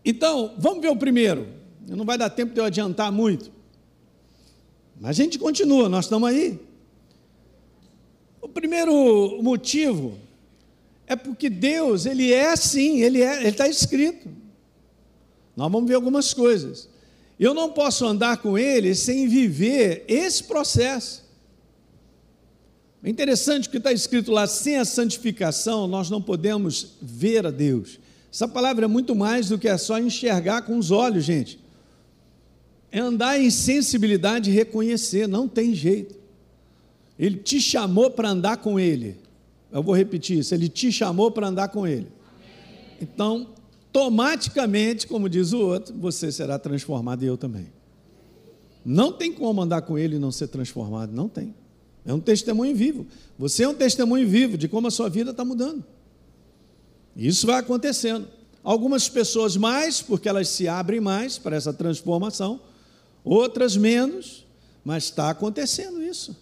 Então, 0.04 0.54
vamos 0.56 0.80
ver 0.80 0.90
o 0.90 0.96
primeiro. 0.96 1.57
Não 1.96 2.04
vai 2.04 2.18
dar 2.18 2.30
tempo 2.30 2.52
de 2.52 2.60
eu 2.60 2.64
adiantar 2.64 3.10
muito. 3.10 3.50
Mas 5.00 5.10
a 5.10 5.22
gente 5.22 5.38
continua, 5.38 5.88
nós 5.88 6.04
estamos 6.04 6.28
aí. 6.28 6.58
O 8.40 8.48
primeiro 8.48 9.40
motivo 9.42 10.18
É 11.06 11.16
porque 11.16 11.48
Deus, 11.48 12.04
Ele 12.04 12.32
é 12.32 12.50
assim, 12.50 13.00
Ele 13.00 13.22
é, 13.22 13.38
Ele 13.38 13.48
está 13.48 13.66
escrito. 13.66 14.28
Nós 15.56 15.72
vamos 15.72 15.88
ver 15.88 15.94
algumas 15.94 16.34
coisas. 16.34 16.88
Eu 17.40 17.54
não 17.54 17.70
posso 17.72 18.04
andar 18.04 18.38
com 18.38 18.58
Ele 18.58 18.94
sem 18.94 19.26
viver 19.26 20.04
esse 20.06 20.44
processo. 20.44 21.24
É 23.02 23.08
interessante 23.08 23.70
que 23.70 23.78
está 23.78 23.90
escrito 23.90 24.30
lá: 24.30 24.46
sem 24.46 24.76
a 24.76 24.84
santificação, 24.84 25.86
nós 25.86 26.10
não 26.10 26.20
podemos 26.20 26.96
ver 27.00 27.46
a 27.46 27.50
Deus. 27.50 27.98
Essa 28.30 28.46
palavra 28.46 28.84
é 28.84 28.88
muito 28.88 29.14
mais 29.14 29.48
do 29.48 29.58
que 29.58 29.68
é 29.68 29.78
só 29.78 29.98
enxergar 29.98 30.62
com 30.62 30.76
os 30.76 30.90
olhos, 30.90 31.24
gente. 31.24 31.58
É 32.90 32.98
andar 32.98 33.40
em 33.40 33.50
sensibilidade 33.50 34.50
e 34.50 34.54
reconhecer, 34.54 35.26
não 35.26 35.46
tem 35.46 35.74
jeito. 35.74 36.16
Ele 37.18 37.36
te 37.36 37.60
chamou 37.60 38.10
para 38.10 38.30
andar 38.30 38.58
com 38.58 38.78
Ele. 38.78 39.16
Eu 39.70 39.82
vou 39.82 39.94
repetir 39.94 40.38
isso: 40.38 40.54
Ele 40.54 40.68
te 40.68 40.90
chamou 40.90 41.30
para 41.30 41.48
andar 41.48 41.68
com 41.68 41.86
Ele. 41.86 42.06
Então, 43.00 43.48
automaticamente, 43.98 45.06
como 45.06 45.28
diz 45.28 45.52
o 45.52 45.58
outro, 45.58 45.94
você 45.98 46.30
será 46.30 46.58
transformado 46.58 47.24
e 47.24 47.26
eu 47.26 47.36
também. 47.36 47.66
Não 48.84 49.12
tem 49.12 49.32
como 49.32 49.60
andar 49.60 49.82
com 49.82 49.98
Ele 49.98 50.16
e 50.16 50.18
não 50.18 50.30
ser 50.30 50.48
transformado, 50.48 51.12
não 51.12 51.28
tem. 51.28 51.54
É 52.06 52.14
um 52.14 52.20
testemunho 52.20 52.74
vivo. 52.74 53.06
Você 53.38 53.64
é 53.64 53.68
um 53.68 53.74
testemunho 53.74 54.26
vivo 54.26 54.56
de 54.56 54.68
como 54.68 54.86
a 54.86 54.90
sua 54.90 55.08
vida 55.08 55.32
está 55.32 55.44
mudando. 55.44 55.84
Isso 57.16 57.46
vai 57.46 57.58
acontecendo. 57.58 58.28
Algumas 58.62 59.08
pessoas 59.08 59.56
mais, 59.56 60.00
porque 60.00 60.28
elas 60.28 60.48
se 60.48 60.68
abrem 60.68 61.00
mais 61.00 61.36
para 61.36 61.56
essa 61.56 61.72
transformação, 61.72 62.60
outras 63.28 63.76
menos, 63.76 64.46
mas 64.84 65.04
está 65.04 65.30
acontecendo 65.30 66.02
isso. 66.02 66.36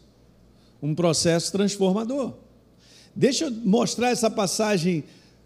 Um 0.83 0.95
processo 0.95 1.50
transformador. 1.50 2.35
Deixa 3.14 3.47
eu 3.47 3.50
mostrar 3.50 4.11
essa 4.11 4.31
passagem 4.31 5.05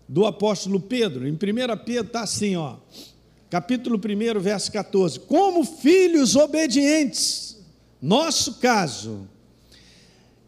do 0.08 0.26
apóstolo 0.26 0.80
Pedro. 0.80 1.26
Em 1.26 1.32
1 1.32 1.36
Pedro 1.84 2.06
está 2.06 2.22
assim, 2.22 2.56
ó, 2.56 2.76
capítulo 3.48 3.96
1, 3.96 4.40
verso 4.40 4.70
14. 4.72 5.20
Como 5.20 5.64
filhos 5.64 6.36
obedientes, 6.36 7.56
nosso 8.02 8.54
caso. 8.54 9.28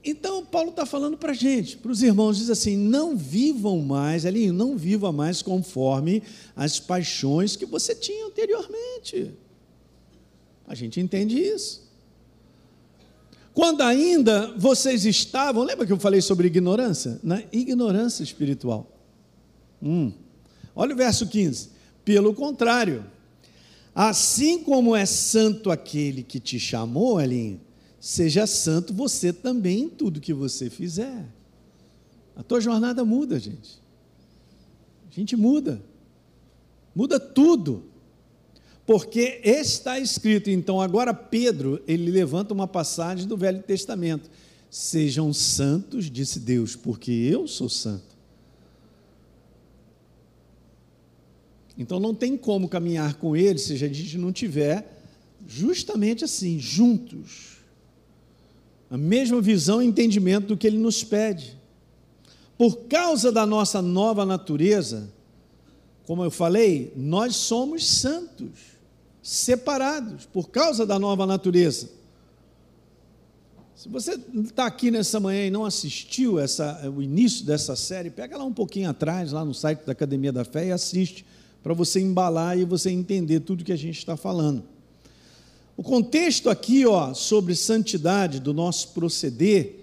Então, 0.05 0.45
Paulo 0.45 0.71
está 0.71 0.85
falando 0.85 1.17
para 1.17 1.31
a 1.31 1.35
gente, 1.35 1.77
para 1.77 1.93
os 1.93 2.03
irmãos, 2.03 2.39
diz 2.39 2.51
assim: 2.51 2.77
não 2.77 3.17
vivam 3.17 3.79
mais, 3.79 4.27
ali, 4.27 4.51
não 4.51 4.77
viva 4.77 5.13
mais 5.13 5.43
conforme 5.43 6.23
as 6.57 6.81
paixões 6.81 7.55
que 7.55 7.65
você 7.65 7.95
tinha 7.95 8.27
anteriormente. 8.27 9.33
A 10.67 10.75
gente 10.75 11.01
entende 11.01 11.39
isso. 11.39 11.83
Quando 13.55 13.83
ainda 13.83 14.55
vocês 14.57 15.05
estavam, 15.05 15.63
lembra 15.63 15.87
que 15.87 15.93
eu 15.93 15.99
falei 15.99 16.23
sobre 16.23 16.47
ignorância? 16.47 17.21
Na 17.23 17.43
ignorância 17.53 18.23
espiritual. 18.23 18.91
Hum. 19.83 20.13
Olha 20.75 20.95
o 20.95 20.97
verso 20.97 21.27
15. 21.27 21.71
Pelo 22.05 22.35
contrário, 22.35 23.05
assim 23.95 24.63
como 24.63 24.97
é 24.97 25.05
santo 25.05 25.71
aquele 25.71 26.23
que 26.23 26.41
te 26.41 26.59
chamou, 26.59 27.21
Elinho, 27.21 27.61
seja 28.01 28.47
santo 28.47 28.95
você 28.95 29.33
também 29.33 29.83
em 29.83 29.89
tudo 29.89 30.21
que 30.21 30.33
você 30.33 30.71
fizer. 30.71 31.27
A 32.35 32.43
tua 32.43 32.61
jornada 32.61 33.05
muda, 33.05 33.39
gente. 33.39 33.83
A 35.11 35.15
gente 35.15 35.37
muda. 35.37 35.83
Muda 36.95 37.21
tudo. 37.21 37.85
Porque 38.87 39.41
está 39.45 39.99
escrito, 39.99 40.51
então 40.51 40.81
agora 40.81 41.15
Pedro, 41.15 41.83
ele 41.87 42.11
levanta 42.11 42.53
uma 42.53 42.67
passagem 42.67 43.27
do 43.27 43.37
Velho 43.37 43.63
Testamento. 43.63 44.29
Sejam 44.69 45.33
santos, 45.33 46.11
disse 46.11 46.41
Deus, 46.41 46.75
porque 46.75 47.13
eu 47.13 47.47
sou 47.47 47.69
santo. 47.69 48.13
Então 51.77 52.01
não 52.01 52.15
tem 52.15 52.37
como 52.37 52.69
caminhar 52.69 53.15
com 53.15 53.37
ele 53.37 53.59
se 53.59 53.73
a 53.73 53.77
gente 53.77 54.19
não 54.19 54.33
tiver 54.33 55.01
justamente 55.47 56.25
assim, 56.25 56.59
juntos. 56.59 57.59
A 58.91 58.97
mesma 58.97 59.41
visão 59.41 59.83
e 59.83 59.87
entendimento 59.87 60.49
do 60.49 60.57
que 60.57 60.67
ele 60.67 60.79
nos 60.79 61.03
pede. 61.03 61.57
Por 62.59 62.85
causa 62.89 63.33
da 63.33 63.47
nossa 63.47 63.81
nova 63.81 64.27
natureza, 64.27 65.11
como 66.07 66.23
eu 66.23 66.31
falei, 66.31 66.93
nós 66.95 67.37
somos 67.37 67.87
santos, 67.89 68.72
separados, 69.23 70.27
por 70.27 70.49
causa 70.51 70.85
da 70.85 70.99
nova 70.99 71.27
natureza. 71.27 71.89
Se 73.77 73.89
você 73.89 74.19
está 74.45 74.67
aqui 74.67 74.91
nessa 74.91 75.19
manhã 75.19 75.47
e 75.47 75.51
não 75.51 75.65
assistiu 75.65 76.39
essa, 76.39 76.89
o 76.89 77.03
início 77.03 77.45
dessa 77.45 77.75
série, 77.75 78.11
pega 78.11 78.37
lá 78.37 78.45
um 78.45 78.53
pouquinho 78.53 78.89
atrás, 78.89 79.33
lá 79.33 79.45
no 79.45 79.55
site 79.55 79.85
da 79.85 79.93
Academia 79.93 80.33
da 80.33 80.45
Fé 80.45 80.69
e 80.69 80.73
assiste 80.73 81.25
para 81.63 81.75
você 81.75 82.01
embalar 82.01 82.59
e 82.59 82.65
você 82.65 82.91
entender 82.91 83.41
tudo 83.41 83.65
que 83.65 83.73
a 83.73 83.77
gente 83.77 83.99
está 83.99 84.17
falando. 84.17 84.63
O 85.77 85.83
contexto 85.83 86.51
aqui, 86.51 86.85
ó, 86.87 87.15
sobre 87.15 87.55
santidade 87.55 88.41
do 88.41 88.53
nosso 88.53 88.89
proceder, 88.89 89.81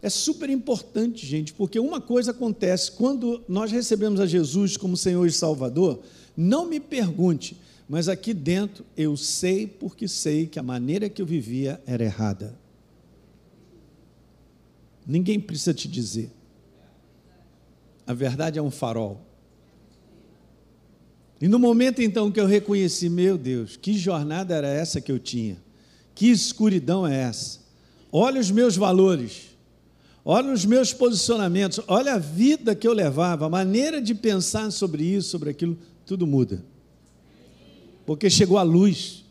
é 0.00 0.08
super 0.08 0.48
importante, 0.50 1.26
gente, 1.26 1.52
porque 1.52 1.78
uma 1.78 2.00
coisa 2.00 2.30
acontece 2.30 2.92
quando 2.92 3.42
nós 3.48 3.70
recebemos 3.70 4.18
a 4.18 4.26
Jesus 4.26 4.76
como 4.76 4.96
Senhor 4.96 5.26
e 5.26 5.32
Salvador. 5.32 6.00
Não 6.36 6.66
me 6.66 6.80
pergunte, 6.80 7.56
mas 7.92 8.08
aqui 8.08 8.32
dentro 8.32 8.86
eu 8.96 9.18
sei 9.18 9.66
porque 9.66 10.08
sei 10.08 10.46
que 10.46 10.58
a 10.58 10.62
maneira 10.62 11.10
que 11.10 11.20
eu 11.20 11.26
vivia 11.26 11.78
era 11.86 12.02
errada. 12.02 12.58
Ninguém 15.06 15.38
precisa 15.38 15.74
te 15.74 15.86
dizer. 15.86 16.30
A 18.06 18.14
verdade 18.14 18.58
é 18.58 18.62
um 18.62 18.70
farol. 18.70 19.20
E 21.38 21.46
no 21.46 21.58
momento 21.58 22.00
então 22.00 22.32
que 22.32 22.40
eu 22.40 22.46
reconheci, 22.46 23.10
meu 23.10 23.36
Deus, 23.36 23.76
que 23.76 23.92
jornada 23.92 24.54
era 24.54 24.68
essa 24.68 24.98
que 24.98 25.12
eu 25.12 25.18
tinha? 25.18 25.62
Que 26.14 26.30
escuridão 26.30 27.06
é 27.06 27.14
essa? 27.14 27.60
Olha 28.10 28.40
os 28.40 28.50
meus 28.50 28.74
valores, 28.74 29.50
olha 30.24 30.50
os 30.50 30.64
meus 30.64 30.94
posicionamentos, 30.94 31.78
olha 31.86 32.14
a 32.14 32.18
vida 32.18 32.74
que 32.74 32.88
eu 32.88 32.94
levava, 32.94 33.44
a 33.44 33.50
maneira 33.50 34.00
de 34.00 34.14
pensar 34.14 34.70
sobre 34.70 35.04
isso, 35.04 35.28
sobre 35.28 35.50
aquilo, 35.50 35.76
tudo 36.06 36.26
muda. 36.26 36.71
Porque 38.04 38.28
chegou 38.28 38.58
a 38.58 38.62
luz. 38.62 39.24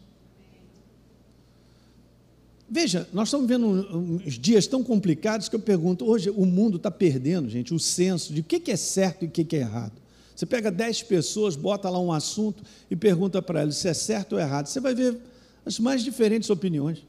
Veja, 2.69 3.07
nós 3.11 3.27
estamos 3.27 3.47
vendo 3.47 3.67
uns 3.67 4.39
dias 4.39 4.65
tão 4.65 4.81
complicados 4.81 5.49
que 5.49 5.55
eu 5.55 5.59
pergunto, 5.59 6.05
hoje 6.05 6.29
o 6.29 6.45
mundo 6.45 6.77
está 6.77 6.89
perdendo, 6.89 7.49
gente, 7.49 7.73
o 7.73 7.79
senso 7.79 8.33
de 8.33 8.39
o 8.39 8.43
que 8.43 8.71
é 8.71 8.77
certo 8.77 9.23
e 9.23 9.27
o 9.27 9.31
que 9.31 9.55
é 9.55 9.59
errado. 9.59 9.93
Você 10.33 10.45
pega 10.45 10.71
dez 10.71 11.03
pessoas, 11.03 11.55
bota 11.55 11.89
lá 11.89 11.99
um 11.99 12.11
assunto 12.11 12.63
e 12.89 12.95
pergunta 12.95 13.41
para 13.41 13.61
elas 13.61 13.75
se 13.75 13.87
é 13.87 13.93
certo 13.93 14.33
ou 14.33 14.39
errado. 14.39 14.67
Você 14.67 14.79
vai 14.79 14.95
ver 14.95 15.17
as 15.65 15.77
mais 15.79 16.03
diferentes 16.03 16.49
opiniões. 16.49 17.03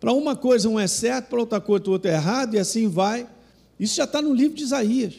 Para 0.00 0.12
uma 0.12 0.34
coisa 0.34 0.68
um 0.68 0.80
é 0.80 0.86
certo, 0.86 1.28
para 1.28 1.40
outra 1.40 1.60
coisa 1.60 1.84
o 1.88 1.92
outro 1.92 2.10
é 2.10 2.14
errado, 2.14 2.54
e 2.54 2.58
assim 2.58 2.88
vai. 2.88 3.28
Isso 3.78 3.94
já 3.94 4.04
está 4.04 4.20
no 4.22 4.34
livro 4.34 4.56
de 4.56 4.64
Isaías. 4.64 5.14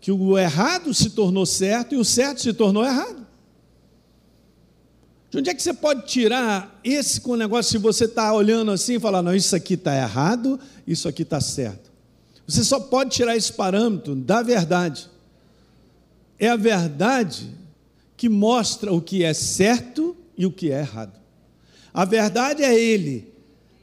Que 0.00 0.10
o 0.10 0.38
errado 0.38 0.92
se 0.94 1.10
tornou 1.10 1.44
certo 1.44 1.94
e 1.94 1.98
o 1.98 2.04
certo 2.04 2.40
se 2.40 2.52
tornou 2.54 2.84
errado. 2.84 3.26
De 5.30 5.38
onde 5.38 5.50
é 5.50 5.54
que 5.54 5.62
você 5.62 5.72
pode 5.72 6.06
tirar 6.06 6.80
esse 6.82 7.20
com 7.20 7.32
o 7.32 7.36
negócio 7.36 7.70
se 7.70 7.78
você 7.78 8.04
está 8.04 8.32
olhando 8.32 8.72
assim 8.72 8.94
e 8.94 9.00
falar, 9.00 9.22
não, 9.22 9.34
isso 9.34 9.54
aqui 9.54 9.74
está 9.74 9.96
errado, 9.96 10.58
isso 10.86 11.08
aqui 11.08 11.22
está 11.22 11.40
certo? 11.40 11.90
Você 12.46 12.64
só 12.64 12.80
pode 12.80 13.10
tirar 13.10 13.36
esse 13.36 13.52
parâmetro 13.52 14.14
da 14.14 14.42
verdade 14.42 15.08
é 16.40 16.48
a 16.48 16.56
verdade 16.56 17.50
que 18.16 18.28
mostra 18.28 18.90
o 18.90 19.00
que 19.00 19.22
é 19.22 19.34
certo 19.34 20.16
e 20.36 20.46
o 20.46 20.50
que 20.50 20.72
é 20.72 20.80
errado. 20.80 21.12
A 21.92 22.06
verdade 22.06 22.62
é 22.62 22.74
Ele, 22.74 23.28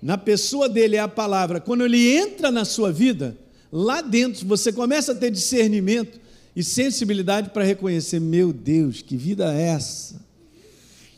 na 0.01 0.17
pessoa 0.17 0.67
dele 0.67 0.95
é 0.95 0.99
a 0.99 1.07
palavra. 1.07 1.61
Quando 1.61 1.85
ele 1.85 2.17
entra 2.17 2.51
na 2.51 2.65
sua 2.65 2.91
vida, 2.91 3.37
lá 3.71 4.01
dentro 4.01 4.45
você 4.47 4.71
começa 4.73 5.11
a 5.11 5.15
ter 5.15 5.29
discernimento 5.29 6.19
e 6.55 6.63
sensibilidade 6.63 7.51
para 7.51 7.63
reconhecer: 7.63 8.19
meu 8.19 8.51
Deus, 8.51 9.01
que 9.03 9.15
vida 9.15 9.53
é 9.53 9.67
essa? 9.67 10.15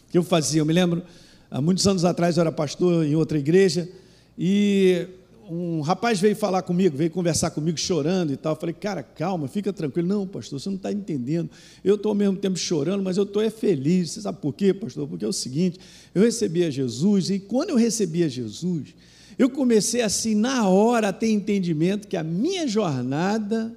Que 0.09 0.17
eu 0.17 0.23
fazia, 0.23 0.61
eu 0.61 0.65
me 0.65 0.73
lembro, 0.73 1.03
há 1.49 1.61
muitos 1.61 1.85
anos 1.87 2.05
atrás 2.05 2.37
eu 2.37 2.41
era 2.41 2.51
pastor 2.51 3.05
em 3.05 3.15
outra 3.15 3.37
igreja 3.37 3.89
e 4.37 5.07
um 5.49 5.81
rapaz 5.81 6.19
veio 6.19 6.35
falar 6.35 6.61
comigo, 6.61 6.95
veio 6.95 7.09
conversar 7.09 7.49
comigo 7.49 7.77
chorando 7.77 8.31
e 8.31 8.37
tal. 8.37 8.53
Eu 8.53 8.59
falei, 8.59 8.73
cara, 8.73 9.01
calma, 9.01 9.47
fica 9.47 9.73
tranquilo. 9.73 10.07
Não, 10.07 10.27
pastor, 10.27 10.59
você 10.59 10.69
não 10.69 10.75
está 10.75 10.91
entendendo. 10.91 11.49
Eu 11.83 11.95
estou 11.95 12.11
ao 12.11 12.15
mesmo 12.15 12.37
tempo 12.37 12.57
chorando, 12.57 13.03
mas 13.03 13.17
eu 13.17 13.23
estou 13.23 13.41
é 13.41 13.49
feliz. 13.49 14.11
Você 14.11 14.21
sabe 14.21 14.39
por 14.39 14.53
quê, 14.53 14.73
pastor? 14.73 15.07
Porque 15.07 15.25
é 15.25 15.27
o 15.27 15.33
seguinte: 15.33 15.79
eu 16.13 16.21
recebi 16.21 16.63
a 16.63 16.69
Jesus 16.69 17.31
e 17.31 17.39
quando 17.39 17.71
eu 17.71 17.75
recebi 17.75 18.23
a 18.23 18.27
Jesus, 18.27 18.93
eu 19.39 19.49
comecei 19.49 20.01
assim, 20.01 20.35
na 20.35 20.69
hora, 20.69 21.09
a 21.09 21.13
ter 21.13 21.31
entendimento 21.31 22.07
que 22.07 22.15
a 22.15 22.23
minha 22.23 22.67
jornada 22.67 23.75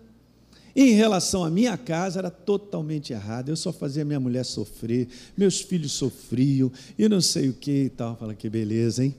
em 0.74 0.92
relação 0.92 1.44
à 1.44 1.50
minha 1.50 1.76
casa 1.76 2.18
era 2.18 2.30
totalmente 2.30 3.12
errada. 3.12 3.50
Eu 3.50 3.56
só 3.56 3.72
fazia 3.72 4.04
minha 4.04 4.20
mulher 4.20 4.44
sofrer, 4.44 5.08
meus 5.36 5.60
filhos 5.60 5.92
sofriam 5.92 6.72
e 6.98 7.08
não 7.08 7.20
sei 7.20 7.48
o 7.48 7.52
que 7.52 7.84
e 7.84 7.90
tal. 7.90 8.16
Fala 8.16 8.34
que 8.34 8.48
beleza, 8.48 9.04
hein? 9.04 9.14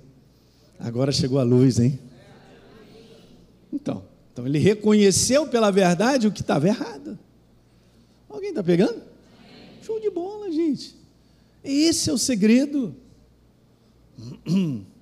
Agora 0.80 1.12
chegou 1.12 1.40
a 1.40 1.44
luz, 1.44 1.80
hein? 1.80 2.00
Então, 3.72 4.04
Então 4.32 4.48
ele 4.48 4.58
reconheceu 4.58 5.48
pela 5.48 5.72
verdade 5.72 6.28
o 6.28 6.32
que 6.32 6.42
estava 6.42 6.68
errado. 6.68 7.18
Alguém 8.28 8.50
está 8.50 8.64
pegando? 8.64 9.02
Show 9.84 10.00
de 10.00 10.10
bola, 10.10 10.52
gente. 10.52 10.96
Esse 11.64 12.10
é 12.10 12.14
o 12.14 12.18
segredo. 12.18 12.96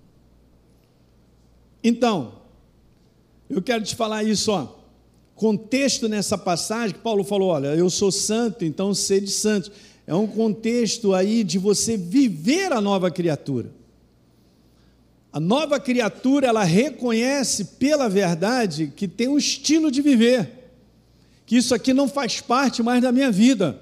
Então, 1.84 2.43
eu 3.50 3.60
quero 3.60 3.84
te 3.84 3.96
falar 3.96 4.24
isso, 4.24 4.51
ó. 4.51 4.80
Contexto 5.41 6.07
nessa 6.07 6.38
passagem 6.38 6.95
que 6.95 7.01
Paulo 7.01 7.24
falou: 7.24 7.50
olha, 7.50 7.69
eu 7.69 7.89
sou 7.89 8.12
santo, 8.12 8.63
então 8.63 8.93
sede 8.93 9.31
santo. 9.31 9.71
É 10.05 10.13
um 10.13 10.27
contexto 10.27 11.15
aí 11.15 11.43
de 11.43 11.57
você 11.57 11.98
viver 11.98 12.71
a 12.71 12.79
nova 12.79 13.10
criatura. 13.10 13.71
A 15.33 15.39
nova 15.39 15.79
criatura, 15.79 16.45
ela 16.45 16.63
reconhece 16.63 17.65
pela 17.79 18.07
verdade 18.07 18.93
que 18.95 19.07
tem 19.07 19.27
um 19.27 19.38
estilo 19.39 19.89
de 19.89 20.00
viver, 20.00 20.48
que 21.48 21.57
isso 21.57 21.74
aqui 21.74 21.91
não 21.91 22.07
faz 22.07 22.39
parte 22.39 22.83
mais 22.83 23.01
da 23.01 23.12
minha 23.12 23.31
vida, 23.31 23.81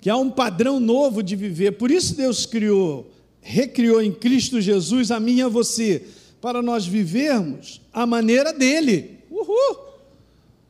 que 0.00 0.10
há 0.10 0.16
um 0.16 0.32
padrão 0.32 0.80
novo 0.80 1.22
de 1.22 1.36
viver. 1.36 1.78
Por 1.78 1.92
isso 1.92 2.16
Deus 2.16 2.44
criou, 2.44 3.08
recriou 3.40 4.02
em 4.02 4.10
Cristo 4.10 4.60
Jesus 4.60 5.12
a 5.12 5.20
mim 5.20 5.36
e 5.36 5.42
a 5.42 5.48
você, 5.48 6.04
para 6.40 6.60
nós 6.60 6.84
vivermos 6.84 7.80
a 7.92 8.04
maneira 8.04 8.52
dele. 8.52 9.19
Uhul! 9.50 9.90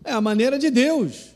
É 0.04 0.12
a 0.12 0.20
maneira 0.20 0.58
de 0.58 0.70
Deus. 0.70 1.30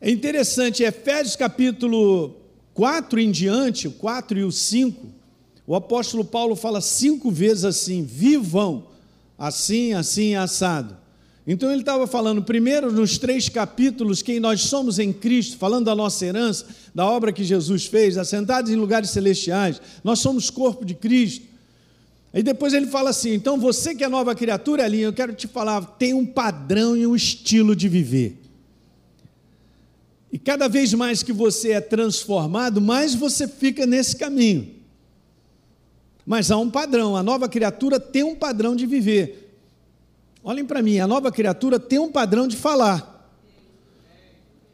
É 0.00 0.10
interessante, 0.10 0.82
Efésios 0.82 1.34
capítulo 1.34 2.36
4 2.74 3.18
em 3.18 3.30
diante, 3.30 3.88
o 3.88 3.92
4 3.92 4.38
e 4.38 4.44
o 4.44 4.52
5, 4.52 5.06
o 5.66 5.74
apóstolo 5.74 6.24
Paulo 6.24 6.54
fala 6.54 6.80
cinco 6.80 7.30
vezes 7.30 7.64
assim: 7.64 8.04
vivam 8.04 8.86
assim, 9.38 9.94
assim, 9.94 10.34
assado. 10.34 10.96
Então 11.46 11.70
ele 11.70 11.80
estava 11.80 12.06
falando 12.06 12.42
primeiro 12.42 12.90
nos 12.90 13.18
três 13.18 13.48
capítulos 13.48 14.22
quem 14.22 14.40
nós 14.40 14.62
somos 14.62 14.98
em 14.98 15.12
Cristo, 15.12 15.58
falando 15.58 15.86
da 15.86 15.94
nossa 15.94 16.24
herança, 16.24 16.66
da 16.94 17.06
obra 17.06 17.32
que 17.32 17.44
Jesus 17.44 17.84
fez, 17.86 18.16
assentados 18.16 18.70
em 18.70 18.76
lugares 18.76 19.10
celestiais, 19.10 19.80
nós 20.02 20.20
somos 20.20 20.48
corpo 20.48 20.84
de 20.84 20.94
Cristo. 20.94 21.53
Aí 22.34 22.42
depois 22.42 22.74
ele 22.74 22.88
fala 22.88 23.10
assim: 23.10 23.32
então 23.32 23.58
você 23.60 23.94
que 23.94 24.02
é 24.02 24.08
nova 24.08 24.34
criatura, 24.34 24.84
ali, 24.84 25.00
eu 25.00 25.12
quero 25.12 25.32
te 25.32 25.46
falar, 25.46 25.80
tem 25.82 26.12
um 26.12 26.26
padrão 26.26 26.96
e 26.96 27.06
um 27.06 27.14
estilo 27.14 27.76
de 27.76 27.88
viver. 27.88 28.36
E 30.32 30.38
cada 30.38 30.68
vez 30.68 30.92
mais 30.92 31.22
que 31.22 31.32
você 31.32 31.70
é 31.70 31.80
transformado, 31.80 32.80
mais 32.80 33.14
você 33.14 33.46
fica 33.46 33.86
nesse 33.86 34.16
caminho. 34.16 34.68
Mas 36.26 36.50
há 36.50 36.58
um 36.58 36.68
padrão, 36.68 37.16
a 37.16 37.22
nova 37.22 37.48
criatura 37.48 38.00
tem 38.00 38.24
um 38.24 38.34
padrão 38.34 38.74
de 38.74 38.84
viver. 38.84 39.56
Olhem 40.42 40.64
para 40.64 40.82
mim, 40.82 40.98
a 40.98 41.06
nova 41.06 41.30
criatura 41.30 41.78
tem 41.78 42.00
um 42.00 42.10
padrão 42.10 42.48
de 42.48 42.56
falar. 42.56 43.30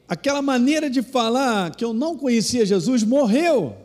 Aquela 0.08 0.40
maneira 0.40 0.88
de 0.88 1.02
falar 1.02 1.76
que 1.76 1.84
eu 1.84 1.92
não 1.92 2.16
conhecia 2.16 2.64
Jesus 2.64 3.02
morreu. 3.02 3.76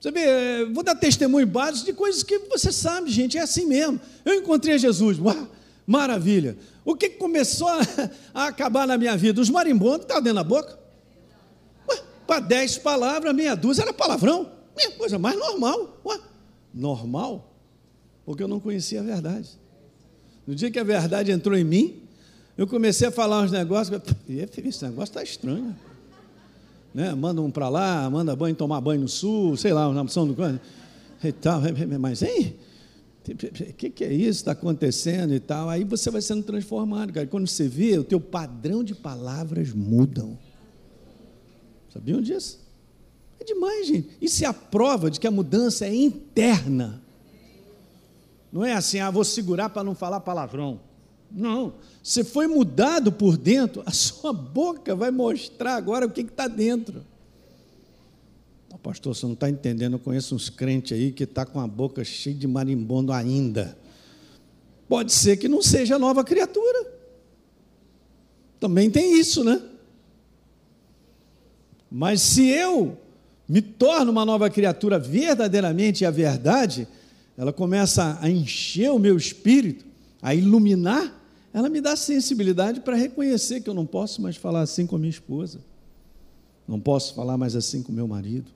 Você 0.00 0.10
vê, 0.10 0.64
vou 0.72 0.82
dar 0.82 0.94
testemunho 0.94 1.46
básico 1.46 1.84
de 1.84 1.92
coisas 1.92 2.22
que 2.22 2.38
você 2.38 2.72
sabe, 2.72 3.10
gente, 3.10 3.36
é 3.36 3.42
assim 3.42 3.66
mesmo. 3.66 4.00
Eu 4.24 4.34
encontrei 4.34 4.78
Jesus, 4.78 5.18
uau, 5.18 5.46
maravilha. 5.86 6.56
O 6.84 6.96
que 6.96 7.10
começou 7.10 7.68
a, 7.68 7.80
a 8.32 8.46
acabar 8.46 8.86
na 8.86 8.96
minha 8.96 9.14
vida? 9.14 9.42
Os 9.42 9.50
marimbondos 9.50 10.02
estavam 10.02 10.22
dentro 10.22 10.36
da 10.36 10.44
boca. 10.44 10.78
Para 12.26 12.40
dez 12.40 12.78
palavras, 12.78 13.34
meia 13.34 13.54
dúzia 13.54 13.82
era 13.82 13.92
palavrão. 13.92 14.50
É 14.78 14.88
coisa 14.92 15.18
mais 15.18 15.38
normal. 15.38 16.00
Ué, 16.06 16.18
normal? 16.72 17.52
Porque 18.24 18.42
eu 18.42 18.48
não 18.48 18.60
conhecia 18.60 19.00
a 19.00 19.02
verdade. 19.02 19.50
No 20.46 20.54
dia 20.54 20.70
que 20.70 20.78
a 20.78 20.84
verdade 20.84 21.30
entrou 21.30 21.58
em 21.58 21.64
mim, 21.64 22.02
eu 22.56 22.66
comecei 22.66 23.08
a 23.08 23.10
falar 23.10 23.42
uns 23.42 23.52
negócios. 23.52 24.00
Esse 24.28 24.84
negócio 24.84 25.10
está 25.10 25.22
estranho. 25.22 25.76
Né? 26.92 27.14
Manda 27.14 27.40
um 27.40 27.50
para 27.50 27.68
lá, 27.68 28.08
manda 28.10 28.34
banho, 28.34 28.54
tomar 28.54 28.80
banho 28.80 29.02
no 29.02 29.08
sul, 29.08 29.56
sei 29.56 29.72
lá, 29.72 29.92
na 29.92 30.02
opção 30.02 30.26
do 30.26 30.34
e 31.22 31.32
tal. 31.32 31.60
Mas, 32.00 32.22
hein? 32.22 32.56
O 33.28 33.74
que, 33.74 33.90
que 33.90 34.04
é 34.04 34.12
isso 34.12 34.40
está 34.40 34.52
acontecendo 34.52 35.34
e 35.34 35.40
tal? 35.40 35.68
Aí 35.68 35.84
você 35.84 36.10
vai 36.10 36.22
sendo 36.22 36.42
transformado, 36.42 37.12
cara. 37.12 37.26
Quando 37.26 37.46
você 37.46 37.68
vê, 37.68 37.98
o 37.98 38.04
teu 38.04 38.20
padrão 38.20 38.82
de 38.82 38.94
palavras 38.94 39.72
mudam. 39.72 40.36
Sabiam 41.92 42.20
disso? 42.20 42.58
É 43.38 43.44
demais, 43.44 43.86
gente. 43.86 44.08
Isso 44.20 44.44
é 44.44 44.46
a 44.46 44.52
prova 44.52 45.10
de 45.10 45.20
que 45.20 45.26
a 45.26 45.30
mudança 45.30 45.86
é 45.86 45.94
interna. 45.94 47.00
Não 48.52 48.64
é 48.64 48.72
assim, 48.72 48.98
ah, 48.98 49.10
vou 49.10 49.24
segurar 49.24 49.68
para 49.68 49.84
não 49.84 49.94
falar 49.94 50.20
palavrão. 50.20 50.80
Não. 51.30 51.74
Você 52.02 52.24
foi 52.24 52.46
mudado 52.46 53.12
por 53.12 53.36
dentro, 53.36 53.82
a 53.86 53.92
sua 53.92 54.32
boca 54.32 54.94
vai 54.94 55.10
mostrar 55.10 55.76
agora 55.76 56.06
o 56.06 56.10
que 56.10 56.22
está 56.22 56.48
dentro. 56.48 57.04
Oh, 58.72 58.78
pastor, 58.78 59.14
você 59.14 59.26
não 59.26 59.34
está 59.34 59.48
entendendo. 59.48 59.94
Eu 59.94 59.98
conheço 59.98 60.34
uns 60.34 60.48
crentes 60.48 60.96
aí 60.96 61.12
que 61.12 61.24
está 61.24 61.44
com 61.44 61.60
a 61.60 61.66
boca 61.66 62.04
cheia 62.04 62.34
de 62.34 62.46
marimbondo 62.46 63.12
ainda. 63.12 63.76
Pode 64.88 65.12
ser 65.12 65.36
que 65.36 65.48
não 65.48 65.62
seja 65.62 65.98
nova 65.98 66.24
criatura. 66.24 66.90
Também 68.58 68.90
tem 68.90 69.18
isso, 69.18 69.42
né? 69.44 69.60
Mas 71.90 72.20
se 72.20 72.48
eu 72.48 72.98
me 73.48 73.60
torno 73.60 74.12
uma 74.12 74.24
nova 74.24 74.48
criatura 74.48 74.98
verdadeiramente, 74.98 76.04
e 76.04 76.06
a 76.06 76.10
verdade, 76.10 76.86
ela 77.36 77.52
começa 77.52 78.18
a 78.20 78.30
encher 78.30 78.92
o 78.92 78.98
meu 78.98 79.16
espírito, 79.16 79.84
a 80.22 80.34
iluminar, 80.34 81.19
ela 81.52 81.68
me 81.68 81.80
dá 81.80 81.96
sensibilidade 81.96 82.80
para 82.80 82.96
reconhecer 82.96 83.60
que 83.60 83.68
eu 83.68 83.74
não 83.74 83.84
posso 83.84 84.22
mais 84.22 84.36
falar 84.36 84.60
assim 84.60 84.86
com 84.86 84.96
a 84.96 84.98
minha 84.98 85.10
esposa, 85.10 85.60
não 86.66 86.78
posso 86.78 87.14
falar 87.14 87.36
mais 87.36 87.56
assim 87.56 87.82
com 87.82 87.92
meu 87.92 88.06
marido. 88.06 88.50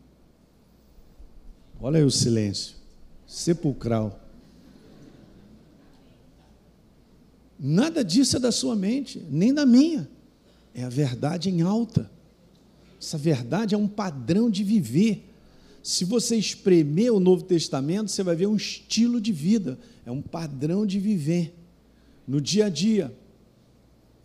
Olha 1.81 1.99
aí 1.99 2.05
o 2.05 2.11
silêncio, 2.11 2.77
sepulcral. 3.27 4.21
Nada 7.59 8.05
disso 8.05 8.37
é 8.37 8.41
da 8.41 8.53
sua 8.53 8.77
mente, 8.77 9.25
nem 9.29 9.53
da 9.53 9.67
minha, 9.67 10.09
é 10.73 10.85
a 10.85 10.89
verdade 10.89 11.51
em 11.51 11.63
alta. 11.63 12.09
Essa 13.01 13.19
verdade 13.19 13.75
é 13.75 13.79
um 13.79 13.89
padrão 13.89 14.49
de 14.49 14.63
viver. 14.63 15.29
Se 15.83 16.05
você 16.05 16.37
espremer 16.37 17.13
o 17.13 17.21
Novo 17.21 17.43
Testamento, 17.43 18.11
você 18.11 18.23
vai 18.23 18.37
ver 18.37 18.47
um 18.47 18.57
estilo 18.57 19.21
de 19.21 19.33
vida, 19.33 19.79
é 20.07 20.11
um 20.11 20.23
padrão 20.23 20.87
de 20.87 21.01
viver 21.01 21.55
no 22.27 22.41
dia 22.41 22.67
a 22.67 22.69
dia. 22.69 23.13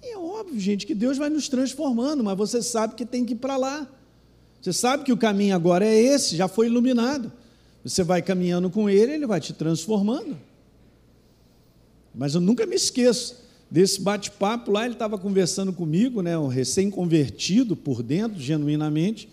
E 0.02 0.14
é 0.14 0.18
óbvio, 0.18 0.60
gente, 0.60 0.86
que 0.86 0.96
Deus 0.96 1.18
vai 1.18 1.30
nos 1.30 1.50
transformando, 1.50 2.24
mas 2.24 2.38
você 2.38 2.62
sabe 2.62 2.96
que 2.96 3.06
tem 3.06 3.26
que 3.26 3.34
ir 3.34 3.38
para 3.38 3.58
lá. 3.58 3.88
Você 4.62 4.74
sabe 4.74 5.04
que 5.04 5.14
o 5.14 5.18
caminho 5.18 5.56
agora 5.56 5.86
é 5.86 5.96
esse, 5.96 6.36
já 6.36 6.48
foi 6.48 6.68
iluminado. 6.68 7.32
Você 7.84 8.04
vai 8.04 8.22
caminhando 8.22 8.70
com 8.70 8.90
Ele, 8.90 9.14
Ele 9.14 9.26
vai 9.26 9.40
te 9.40 9.54
transformando. 9.54 10.38
Mas 12.14 12.36
eu 12.36 12.42
nunca 12.42 12.66
me 12.66 12.76
esqueço 12.76 13.38
desse 13.70 14.02
bate-papo 14.02 14.72
lá, 14.72 14.84
ele 14.84 14.94
estava 14.94 15.18
conversando 15.18 15.72
comigo, 15.72 16.22
né, 16.22 16.38
um 16.38 16.48
recém-convertido 16.48 17.76
por 17.76 18.02
dentro, 18.02 18.40
genuinamente, 18.40 19.30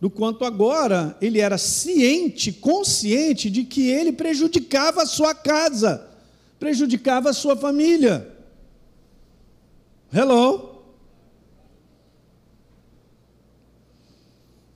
do 0.00 0.08
quanto 0.08 0.44
agora 0.44 1.16
ele 1.20 1.40
era 1.40 1.58
ciente, 1.58 2.52
consciente 2.52 3.50
de 3.50 3.64
que 3.64 3.88
ele 3.88 4.12
prejudicava 4.12 5.02
a 5.02 5.06
sua 5.06 5.34
casa, 5.34 6.06
prejudicava 6.58 7.30
a 7.30 7.32
sua 7.32 7.56
família. 7.56 8.28
Hello? 10.12 10.74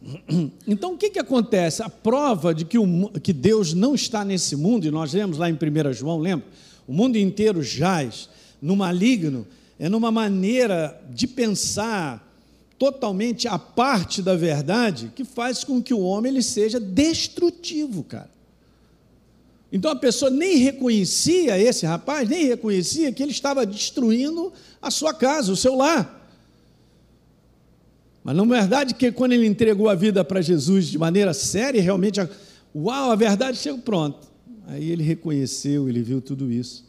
Então, 0.67 0.95
o 0.95 0.99
que, 0.99 1.11
que 1.11 1.19
acontece? 1.19 1.83
A 1.83 1.89
prova 1.89 2.55
de 2.55 2.65
que, 2.65 2.79
o, 2.79 3.09
que 3.23 3.33
Deus 3.33 3.75
não 3.75 3.95
está 3.95 4.25
nesse 4.25 4.55
mundo, 4.57 4.87
e 4.87 4.91
nós 4.91 5.13
lemos 5.13 5.39
lá 5.39 5.49
em 5.51 5.55
1 5.55 5.93
João, 5.93 6.19
lembra? 6.19 6.47
O 6.87 6.93
mundo 6.93 7.17
inteiro 7.17 7.63
jaz 7.63 8.29
no 8.61 8.77
maligno, 8.77 9.47
é 9.79 9.89
numa 9.89 10.11
maneira 10.11 11.01
de 11.11 11.27
pensar 11.27 12.27
totalmente 12.79 13.49
a 13.49 13.59
parte 13.59 14.23
da 14.23 14.35
verdade 14.35 15.13
que 15.15 15.25
faz 15.25 15.65
com 15.65 15.83
que 15.83 15.93
o 15.93 16.01
homem 16.01 16.33
ele 16.33 16.43
seja 16.43 16.79
destrutivo, 16.79 18.05
cara. 18.05 18.31
Então 19.71 19.91
a 19.91 19.97
pessoa 19.97 20.31
nem 20.31 20.57
reconhecia 20.57 21.59
esse 21.59 21.85
rapaz, 21.85 22.29
nem 22.29 22.47
reconhecia 22.47 23.13
que 23.13 23.23
ele 23.23 23.33
estava 23.33 23.67
destruindo 23.67 24.53
a 24.81 24.91
sua 24.91 25.13
casa, 25.13 25.53
o 25.53 25.57
seu 25.57 25.77
lar. 25.77 26.17
Mas 28.25 28.35
na 28.35 28.45
verdade 28.45 28.95
que 28.95 29.13
quando 29.13 29.33
ele 29.33 29.47
entregou 29.47 29.89
a 29.89 29.95
vida 29.95 30.25
para 30.25 30.41
Jesus 30.41 30.87
de 30.87 30.99
maneira 30.99 31.35
séria, 31.35 31.83
realmente, 31.83 32.21
uau, 32.75 33.11
a 33.11 33.17
verdade 33.17 33.59
chegou 33.59 33.81
pronto. 33.81 34.27
Aí 34.67 34.91
ele 34.91 35.03
reconheceu, 35.03 35.89
ele 35.89 36.03
viu 36.03 36.21
tudo 36.21 36.51
isso. 36.51 36.87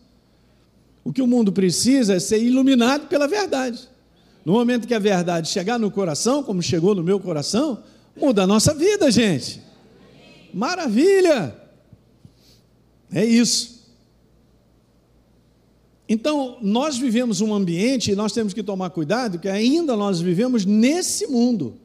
O 1.03 1.11
que 1.11 1.21
o 1.21 1.27
mundo 1.27 1.51
precisa 1.51 2.15
é 2.15 2.19
ser 2.19 2.41
iluminado 2.41 3.07
pela 3.07 3.27
verdade. 3.27 3.89
No 4.45 4.53
momento 4.53 4.87
que 4.87 4.93
a 4.93 4.99
verdade 4.99 5.49
chegar 5.49 5.77
no 5.77 5.91
coração, 5.91 6.43
como 6.43 6.61
chegou 6.61 6.95
no 6.95 7.03
meu 7.03 7.19
coração, 7.19 7.83
muda 8.15 8.43
a 8.43 8.47
nossa 8.47 8.73
vida, 8.73 9.11
gente. 9.11 9.61
Maravilha! 10.53 11.58
É 13.11 13.25
isso. 13.25 13.79
Então, 16.07 16.57
nós 16.61 16.97
vivemos 16.97 17.39
um 17.39 17.53
ambiente 17.53 18.11
e 18.11 18.15
nós 18.15 18.31
temos 18.31 18.53
que 18.53 18.63
tomar 18.63 18.89
cuidado, 18.89 19.37
que 19.37 19.47
ainda 19.47 19.95
nós 19.95 20.19
vivemos 20.19 20.65
nesse 20.65 21.27
mundo. 21.27 21.75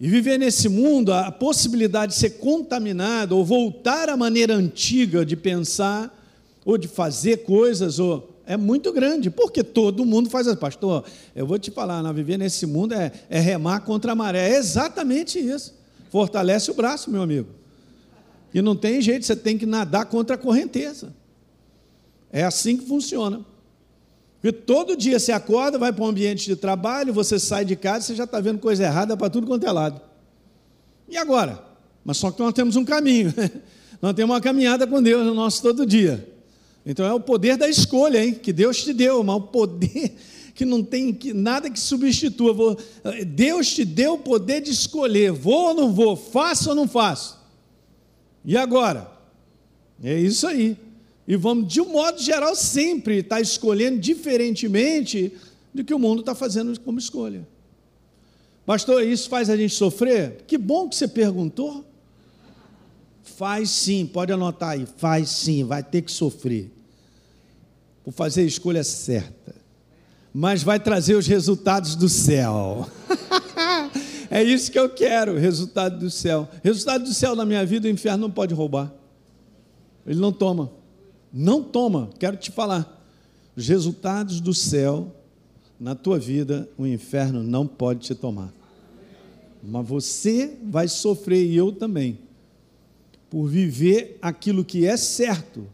E 0.00 0.08
viver 0.08 0.36
nesse 0.36 0.68
mundo, 0.68 1.12
a 1.12 1.30
possibilidade 1.30 2.12
de 2.14 2.18
ser 2.18 2.30
contaminado 2.30 3.36
ou 3.36 3.44
voltar 3.44 4.08
à 4.08 4.16
maneira 4.16 4.52
antiga 4.52 5.24
de 5.24 5.36
pensar 5.36 6.12
ou 6.64 6.76
de 6.76 6.88
fazer 6.88 7.44
coisas 7.44 8.00
ou 8.00 8.32
é 8.44 8.56
muito 8.56 8.92
grande, 8.92 9.30
porque 9.30 9.62
todo 9.62 10.04
mundo 10.04 10.28
faz 10.28 10.48
assim, 10.48 10.58
pastor, 10.58 11.04
eu 11.34 11.46
vou 11.46 11.58
te 11.58 11.70
falar, 11.70 12.02
não, 12.02 12.12
viver 12.12 12.36
nesse 12.36 12.66
mundo 12.66 12.94
é, 12.94 13.12
é 13.30 13.38
remar 13.38 13.80
contra 13.80 14.10
a 14.10 14.14
maré, 14.16 14.50
é 14.50 14.56
exatamente 14.56 15.38
isso, 15.38 15.72
fortalece 16.10 16.70
o 16.70 16.74
braço, 16.74 17.10
meu 17.10 17.22
amigo, 17.22 17.48
e 18.52 18.60
não 18.60 18.76
tem 18.76 19.00
jeito, 19.00 19.24
você 19.24 19.36
tem 19.36 19.56
que 19.56 19.66
nadar 19.66 20.06
contra 20.06 20.36
a 20.36 20.38
correnteza, 20.38 21.14
é 22.30 22.44
assim 22.44 22.76
que 22.76 22.86
funciona, 22.86 23.44
porque 24.40 24.52
todo 24.52 24.96
dia 24.96 25.18
você 25.18 25.32
acorda, 25.32 25.78
vai 25.78 25.92
para 25.92 26.04
um 26.04 26.08
ambiente 26.08 26.46
de 26.46 26.56
trabalho, 26.56 27.12
você 27.12 27.38
sai 27.38 27.64
de 27.64 27.76
casa, 27.76 28.06
você 28.06 28.14
já 28.14 28.24
está 28.24 28.40
vendo 28.40 28.58
coisa 28.58 28.84
errada 28.84 29.16
para 29.16 29.30
tudo 29.30 29.46
quanto 29.46 29.66
é 29.66 29.72
lado, 29.72 30.00
e 31.08 31.16
agora? 31.16 31.62
Mas 32.04 32.16
só 32.16 32.30
que 32.30 32.40
nós 32.40 32.52
temos 32.52 32.76
um 32.76 32.84
caminho, 32.84 33.32
nós 34.02 34.14
temos 34.14 34.34
uma 34.34 34.40
caminhada 34.40 34.86
com 34.86 35.02
Deus 35.02 35.24
no 35.24 35.34
nosso 35.34 35.62
todo 35.62 35.86
dia, 35.86 36.28
então 36.84 37.06
é 37.06 37.14
o 37.14 37.20
poder 37.20 37.56
da 37.56 37.68
escolha, 37.68 38.24
hein? 38.24 38.34
Que 38.34 38.52
Deus 38.52 38.82
te 38.82 38.92
deu, 38.92 39.22
mas 39.22 39.36
o 39.36 39.40
poder 39.42 40.16
que 40.54 40.64
não 40.64 40.82
tem 40.82 41.16
nada 41.34 41.70
que 41.70 41.78
substitua. 41.78 42.76
Deus 43.26 43.72
te 43.72 43.84
deu 43.84 44.14
o 44.14 44.18
poder 44.18 44.60
de 44.60 44.70
escolher: 44.70 45.32
vou 45.32 45.68
ou 45.68 45.74
não 45.74 45.92
vou, 45.92 46.16
faço 46.16 46.70
ou 46.70 46.74
não 46.74 46.88
faço. 46.88 47.40
E 48.44 48.56
agora? 48.56 49.10
É 50.02 50.18
isso 50.18 50.46
aí. 50.46 50.76
E 51.26 51.36
vamos, 51.36 51.72
de 51.72 51.80
um 51.80 51.92
modo 51.92 52.20
geral, 52.20 52.54
sempre 52.54 53.18
estar 53.18 53.36
tá 53.36 53.40
escolhendo 53.40 53.98
diferentemente 53.98 55.32
do 55.72 55.84
que 55.84 55.94
o 55.94 55.98
mundo 55.98 56.20
está 56.20 56.34
fazendo 56.34 56.78
como 56.80 56.98
escolha. 56.98 57.46
Pastor, 58.66 59.02
isso 59.02 59.28
faz 59.28 59.48
a 59.48 59.56
gente 59.56 59.74
sofrer? 59.74 60.44
Que 60.46 60.58
bom 60.58 60.88
que 60.88 60.96
você 60.96 61.08
perguntou. 61.08 61.84
Faz 63.22 63.70
sim, 63.70 64.06
pode 64.06 64.32
anotar 64.32 64.70
aí, 64.70 64.86
faz 64.96 65.30
sim, 65.30 65.64
vai 65.64 65.82
ter 65.82 66.02
que 66.02 66.12
sofrer 66.12 66.70
por 68.04 68.12
fazer 68.12 68.42
a 68.42 68.46
escolha 68.46 68.82
certa, 68.82 69.54
mas 70.34 70.62
vai 70.62 70.80
trazer 70.80 71.14
os 71.14 71.26
resultados 71.26 71.94
do 71.94 72.08
céu. 72.08 72.88
é 74.32 74.42
isso 74.42 74.72
que 74.72 74.78
eu 74.78 74.88
quero, 74.88 75.36
resultado 75.36 75.98
do 75.98 76.10
céu. 76.10 76.48
Resultado 76.62 77.04
do 77.04 77.12
céu 77.12 77.36
na 77.36 77.44
minha 77.44 77.66
vida, 77.66 77.86
o 77.86 77.90
inferno 77.90 78.22
não 78.22 78.30
pode 78.30 78.54
roubar. 78.54 78.90
Ele 80.06 80.18
não 80.18 80.32
toma. 80.32 80.72
Não 81.30 81.62
toma, 81.62 82.08
quero 82.18 82.38
te 82.38 82.50
falar. 82.50 83.04
Os 83.54 83.68
resultados 83.68 84.40
do 84.40 84.54
céu 84.54 85.14
na 85.78 85.94
tua 85.94 86.18
vida, 86.18 86.66
o 86.78 86.86
inferno 86.86 87.42
não 87.42 87.66
pode 87.66 88.00
te 88.00 88.14
tomar. 88.14 88.50
Mas 89.62 89.86
você 89.86 90.56
vai 90.64 90.88
sofrer 90.88 91.44
e 91.44 91.54
eu 91.54 91.70
também 91.70 92.18
por 93.28 93.46
viver 93.46 94.18
aquilo 94.20 94.64
que 94.64 94.86
é 94.86 94.96
certo, 94.96 95.66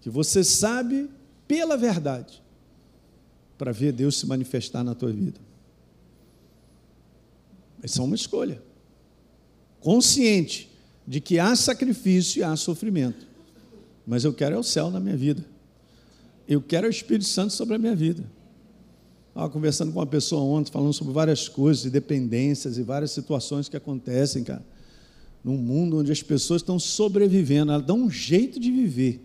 que 0.00 0.10
você 0.10 0.42
sabe 0.42 1.08
pela 1.46 1.76
verdade, 1.76 2.42
para 3.56 3.70
ver 3.70 3.92
Deus 3.92 4.18
se 4.18 4.26
manifestar 4.26 4.82
na 4.82 4.94
tua 4.94 5.12
vida. 5.12 5.43
Essa 7.84 8.00
é 8.00 8.04
uma 8.04 8.16
escolha. 8.16 8.60
Consciente 9.78 10.68
de 11.06 11.20
que 11.20 11.38
há 11.38 11.54
sacrifício 11.54 12.40
e 12.40 12.42
há 12.42 12.56
sofrimento. 12.56 13.26
Mas 14.04 14.24
eu 14.24 14.32
quero 14.32 14.56
é 14.56 14.58
o 14.58 14.62
céu 14.64 14.90
na 14.90 14.98
minha 14.98 15.16
vida. 15.16 15.44
Eu 16.48 16.60
quero 16.60 16.88
o 16.88 16.90
Espírito 16.90 17.26
Santo 17.26 17.52
sobre 17.52 17.76
a 17.76 17.78
minha 17.78 17.94
vida. 17.94 18.24
Estava 19.28 19.48
conversando 19.48 19.92
com 19.92 20.00
uma 20.00 20.06
pessoa 20.06 20.42
ontem, 20.42 20.72
falando 20.72 20.92
sobre 20.92 21.12
várias 21.12 21.48
coisas, 21.48 21.90
dependências 21.92 22.78
e 22.78 22.82
várias 22.82 23.12
situações 23.12 23.68
que 23.68 23.76
acontecem, 23.76 24.42
cara 24.42 24.64
num 25.44 25.58
mundo 25.58 25.98
onde 25.98 26.10
as 26.10 26.22
pessoas 26.22 26.62
estão 26.62 26.78
sobrevivendo, 26.78 27.70
elas 27.70 27.84
dão 27.84 27.98
um 27.98 28.10
jeito 28.10 28.58
de 28.58 28.72
viver. 28.72 29.20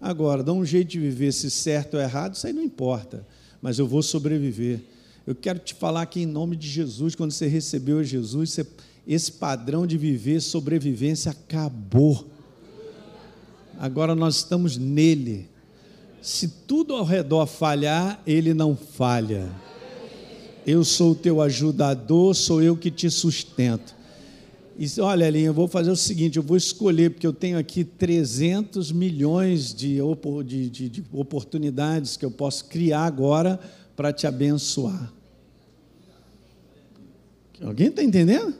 Agora, 0.00 0.42
dão 0.42 0.60
um 0.60 0.64
jeito 0.64 0.88
de 0.88 0.98
viver, 0.98 1.30
se 1.32 1.50
certo 1.50 1.94
ou 1.94 2.00
errado, 2.00 2.34
isso 2.34 2.46
aí 2.46 2.52
não 2.54 2.62
importa, 2.62 3.26
mas 3.60 3.78
eu 3.78 3.86
vou 3.86 4.02
sobreviver. 4.02 4.80
Eu 5.28 5.34
quero 5.34 5.58
te 5.58 5.74
falar 5.74 6.06
que, 6.06 6.20
em 6.20 6.26
nome 6.26 6.56
de 6.56 6.66
Jesus, 6.66 7.14
quando 7.14 7.32
você 7.32 7.46
recebeu 7.46 8.02
Jesus, 8.02 8.48
você, 8.48 8.66
esse 9.06 9.30
padrão 9.30 9.86
de 9.86 9.98
viver, 9.98 10.40
sobrevivência, 10.40 11.32
acabou. 11.32 12.26
Agora 13.78 14.14
nós 14.14 14.36
estamos 14.36 14.78
nele. 14.78 15.46
Se 16.22 16.48
tudo 16.48 16.94
ao 16.94 17.04
redor 17.04 17.44
falhar, 17.44 18.22
ele 18.26 18.54
não 18.54 18.74
falha. 18.74 19.52
Eu 20.66 20.82
sou 20.82 21.10
o 21.10 21.14
teu 21.14 21.42
ajudador, 21.42 22.34
sou 22.34 22.62
eu 22.62 22.74
que 22.74 22.90
te 22.90 23.10
sustento. 23.10 23.94
E 24.78 24.88
olha, 24.98 25.26
Elinha, 25.28 25.48
eu 25.48 25.54
vou 25.54 25.68
fazer 25.68 25.90
o 25.90 25.96
seguinte, 25.96 26.38
eu 26.38 26.42
vou 26.42 26.56
escolher, 26.56 27.10
porque 27.10 27.26
eu 27.26 27.34
tenho 27.34 27.58
aqui 27.58 27.84
300 27.84 28.90
milhões 28.92 29.74
de, 29.74 29.98
de, 30.46 30.70
de, 30.70 30.88
de 30.88 31.04
oportunidades 31.12 32.16
que 32.16 32.24
eu 32.24 32.30
posso 32.30 32.64
criar 32.64 33.04
agora 33.04 33.60
para 33.94 34.10
te 34.10 34.26
abençoar. 34.26 35.17
Alguém 37.62 37.88
está 37.88 38.02
entendendo? 38.02 38.54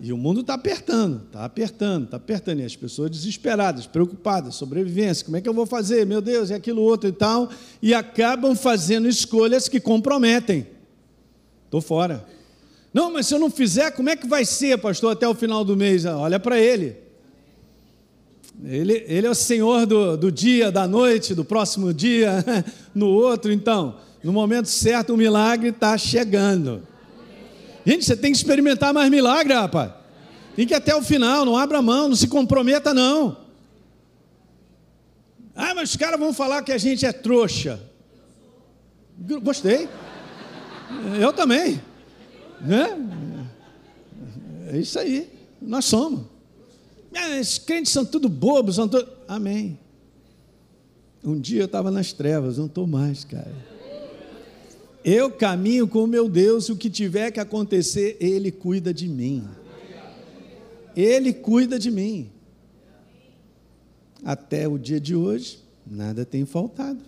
E 0.00 0.12
o 0.12 0.16
mundo 0.16 0.40
está 0.40 0.54
apertando, 0.54 1.22
está 1.26 1.44
apertando, 1.44 2.04
está 2.04 2.16
apertando. 2.16 2.60
E 2.60 2.64
as 2.64 2.74
pessoas 2.74 3.10
desesperadas, 3.10 3.86
preocupadas, 3.86 4.54
sobrevivência, 4.54 5.24
como 5.24 5.36
é 5.36 5.40
que 5.40 5.48
eu 5.48 5.54
vou 5.54 5.66
fazer? 5.66 6.04
Meu 6.06 6.20
Deus, 6.20 6.50
e 6.50 6.54
aquilo 6.54 6.82
outro 6.82 7.08
e 7.08 7.12
tal. 7.12 7.48
E 7.80 7.94
acabam 7.94 8.56
fazendo 8.56 9.08
escolhas 9.08 9.68
que 9.68 9.78
comprometem. 9.78 10.66
Estou 11.66 11.80
fora. 11.80 12.26
Não, 12.92 13.12
mas 13.12 13.26
se 13.26 13.34
eu 13.34 13.38
não 13.38 13.50
fizer, 13.50 13.90
como 13.92 14.10
é 14.10 14.16
que 14.16 14.26
vai 14.26 14.44
ser, 14.44 14.78
pastor, 14.78 15.12
até 15.12 15.26
o 15.26 15.34
final 15.34 15.64
do 15.64 15.76
mês? 15.76 16.04
Olha 16.04 16.38
para 16.38 16.58
ele. 16.58 16.96
ele. 18.64 19.04
Ele 19.06 19.26
é 19.26 19.30
o 19.30 19.34
Senhor 19.34 19.86
do, 19.86 20.16
do 20.16 20.32
dia, 20.32 20.72
da 20.72 20.86
noite, 20.86 21.34
do 21.34 21.44
próximo 21.44 21.94
dia, 21.94 22.44
no 22.94 23.06
outro. 23.06 23.52
Então, 23.52 23.96
no 24.22 24.32
momento 24.32 24.66
certo, 24.66 25.14
o 25.14 25.16
milagre 25.16 25.68
está 25.68 25.96
chegando. 25.96 26.82
Gente, 27.84 28.04
você 28.04 28.16
tem 28.16 28.30
que 28.30 28.38
experimentar 28.38 28.94
mais 28.94 29.10
milagre, 29.10 29.54
rapaz. 29.54 29.92
Tem 30.54 30.66
que 30.66 30.74
ir 30.74 30.76
até 30.76 30.94
o 30.94 31.02
final, 31.02 31.44
não 31.44 31.56
abra 31.56 31.80
mão, 31.82 32.08
não 32.08 32.16
se 32.16 32.28
comprometa, 32.28 32.92
não. 32.92 33.36
Ah, 35.54 35.74
mas 35.74 35.90
os 35.90 35.96
caras 35.96 36.18
vão 36.18 36.32
falar 36.32 36.62
que 36.62 36.72
a 36.72 36.78
gente 36.78 37.04
é 37.04 37.12
trouxa. 37.12 37.80
Gostei. 39.42 39.88
Eu 41.20 41.32
também. 41.32 41.80
Né? 42.60 42.96
É 44.68 44.78
isso 44.78 44.98
aí, 44.98 45.30
nós 45.60 45.84
somos. 45.84 46.22
Ah, 47.14 47.36
esses 47.38 47.58
crentes 47.58 47.92
são 47.92 48.04
tudo 48.04 48.28
bobos, 48.28 48.76
são 48.76 48.88
tudo. 48.88 49.06
Amém. 49.28 49.78
Um 51.24 51.38
dia 51.38 51.60
eu 51.62 51.66
estava 51.66 51.90
nas 51.90 52.12
trevas, 52.12 52.58
não 52.58 52.66
estou 52.66 52.86
mais, 52.86 53.24
cara. 53.24 53.71
Eu 55.04 55.30
caminho 55.30 55.88
com 55.88 56.04
o 56.04 56.06
meu 56.06 56.28
Deus, 56.28 56.68
o 56.68 56.76
que 56.76 56.88
tiver 56.88 57.30
que 57.30 57.40
acontecer, 57.40 58.16
Ele 58.20 58.52
cuida 58.52 58.94
de 58.94 59.08
mim. 59.08 59.48
Ele 60.94 61.32
cuida 61.32 61.78
de 61.78 61.90
mim. 61.90 62.30
Até 64.24 64.68
o 64.68 64.78
dia 64.78 65.00
de 65.00 65.16
hoje, 65.16 65.58
nada 65.84 66.24
tem 66.24 66.44
faltado. 66.44 67.00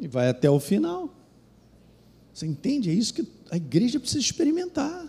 E 0.00 0.08
vai 0.08 0.28
até 0.28 0.50
o 0.50 0.58
final. 0.58 1.14
Você 2.32 2.46
entende? 2.46 2.90
É 2.90 2.92
isso 2.92 3.14
que 3.14 3.26
a 3.50 3.56
igreja 3.56 4.00
precisa 4.00 4.20
experimentar. 4.20 5.08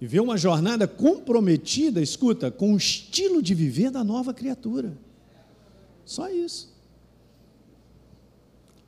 Viver 0.00 0.18
uma 0.18 0.36
jornada 0.36 0.88
comprometida, 0.88 2.00
escuta, 2.00 2.50
com 2.50 2.74
o 2.74 2.76
estilo 2.76 3.40
de 3.40 3.54
viver 3.54 3.92
da 3.92 4.02
nova 4.02 4.34
criatura. 4.34 4.98
Só 6.04 6.28
isso. 6.28 6.71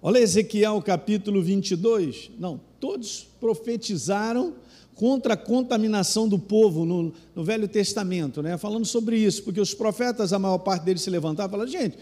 Olha 0.07 0.19
Ezequiel 0.19 0.83
capítulo 0.83 1.41
22. 1.41 2.33
Não, 2.39 2.61
todos 2.79 3.27
profetizaram 3.41 4.53
contra 4.95 5.33
a 5.33 5.37
contaminação 5.37 6.29
do 6.29 6.39
povo 6.39 6.85
no, 6.85 7.11
no, 7.35 7.43
Velho 7.43 7.67
Testamento, 7.67 8.43
né? 8.43 8.59
falando 8.59 8.85
sobre 8.85 9.17
isso, 9.17 9.43
porque 9.43 9.59
os 9.59 9.73
profetas, 9.73 10.35
a 10.35 10.39
maior 10.39 10.59
parte 10.59 10.83
deles 10.83 11.01
se 11.01 11.09
levantavam 11.09 11.49
e 11.49 11.53
falavam: 11.53 11.73
gente, 11.73 11.97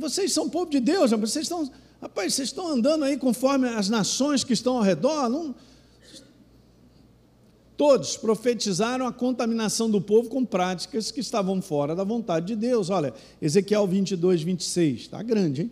vocês 0.00 0.32
são 0.32 0.50
povo 0.50 0.68
de 0.68 0.80
Deus, 0.80 1.12
vocês 1.12 1.44
estão 1.44 1.70
Rapaz, 2.00 2.34
vocês 2.34 2.48
estão 2.48 2.66
andando 2.66 3.04
aí 3.04 3.16
conforme 3.16 3.68
as 3.68 3.88
nações 3.88 4.42
que 4.42 4.52
estão 4.52 4.78
ao 4.78 4.82
redor? 4.82 5.28
Não... 5.28 5.54
Todos 7.76 8.16
profetizaram 8.16 9.06
a 9.06 9.12
contaminação 9.12 9.88
do 9.88 10.00
povo 10.00 10.28
com 10.28 10.44
práticas 10.44 11.12
que 11.12 11.20
estavam 11.20 11.62
fora 11.62 11.94
da 11.94 12.02
vontade 12.02 12.46
de 12.46 12.56
Deus. 12.56 12.90
Olha, 12.90 13.14
Ezequiel 13.40 13.86
22, 13.86 14.42
26, 14.42 15.02
está 15.02 15.22
grande, 15.22 15.62
hein? 15.62 15.70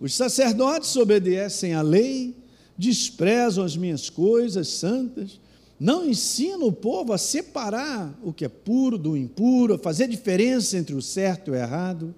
Os 0.00 0.14
sacerdotes 0.14 0.94
obedecem 0.96 1.74
à 1.74 1.82
lei, 1.82 2.34
desprezam 2.76 3.64
as 3.64 3.76
minhas 3.76 4.10
coisas 4.10 4.68
santas, 4.68 5.40
não 5.78 6.06
ensinam 6.06 6.68
o 6.68 6.72
povo 6.72 7.12
a 7.12 7.18
separar 7.18 8.18
o 8.22 8.32
que 8.32 8.44
é 8.44 8.48
puro 8.48 8.96
do 8.96 9.16
impuro, 9.16 9.74
a 9.74 9.78
fazer 9.78 10.08
diferença 10.08 10.76
entre 10.76 10.94
o 10.94 11.02
certo 11.02 11.48
e 11.48 11.50
o 11.52 11.54
errado 11.54 12.14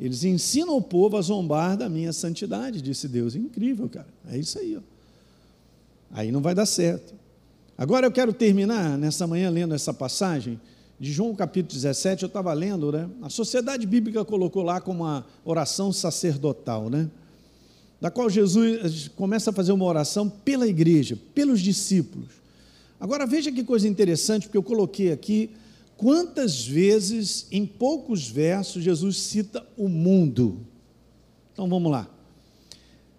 Eles 0.00 0.24
ensinam 0.24 0.76
o 0.76 0.82
povo 0.82 1.16
a 1.16 1.22
zombar 1.22 1.76
da 1.76 1.88
minha 1.88 2.12
santidade, 2.12 2.82
disse 2.82 3.06
Deus. 3.06 3.36
Incrível, 3.36 3.88
cara. 3.88 4.08
É 4.28 4.36
isso 4.36 4.58
aí. 4.58 4.76
Ó. 4.76 4.80
Aí 6.10 6.32
não 6.32 6.40
vai 6.40 6.54
dar 6.54 6.66
certo. 6.66 7.14
Agora 7.76 8.06
eu 8.06 8.12
quero 8.12 8.32
terminar 8.32 8.96
nessa 8.98 9.26
manhã 9.26 9.50
lendo 9.50 9.74
essa 9.74 9.92
passagem 9.92 10.60
de 10.98 11.12
João 11.12 11.34
capítulo 11.34 11.74
17. 11.74 12.22
Eu 12.22 12.26
estava 12.28 12.52
lendo, 12.52 12.92
né? 12.92 13.08
A 13.22 13.28
Sociedade 13.28 13.86
Bíblica 13.86 14.24
colocou 14.24 14.62
lá 14.62 14.80
como 14.80 15.02
uma 15.04 15.26
oração 15.44 15.92
sacerdotal, 15.92 16.88
né? 16.88 17.10
Da 18.00 18.10
qual 18.10 18.28
Jesus 18.28 19.08
começa 19.16 19.50
a 19.50 19.52
fazer 19.52 19.72
uma 19.72 19.84
oração 19.84 20.28
pela 20.28 20.66
igreja, 20.66 21.18
pelos 21.34 21.60
discípulos. 21.60 22.28
Agora 23.00 23.26
veja 23.26 23.50
que 23.50 23.64
coisa 23.64 23.88
interessante, 23.88 24.46
porque 24.46 24.58
eu 24.58 24.62
coloquei 24.62 25.12
aqui 25.12 25.50
quantas 25.96 26.66
vezes, 26.66 27.46
em 27.50 27.66
poucos 27.66 28.28
versos, 28.28 28.82
Jesus 28.82 29.18
cita 29.18 29.66
o 29.76 29.88
mundo. 29.88 30.60
Então 31.52 31.68
vamos 31.68 31.90
lá. 31.90 32.08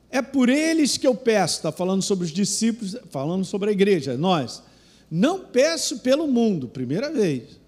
É 0.09 0.21
por 0.21 0.49
eles 0.49 0.97
que 0.97 1.05
eu 1.05 1.15
peço, 1.15 1.57
está 1.57 1.71
falando 1.71 2.01
sobre 2.01 2.25
os 2.25 2.31
discípulos, 2.31 2.95
falando 3.09 3.43
sobre 3.43 3.69
a 3.69 3.73
igreja, 3.73 4.17
nós. 4.17 4.63
Não 5.09 5.39
peço 5.39 5.99
pelo 5.99 6.27
mundo, 6.27 6.67
primeira 6.67 7.11
vez, 7.11 7.59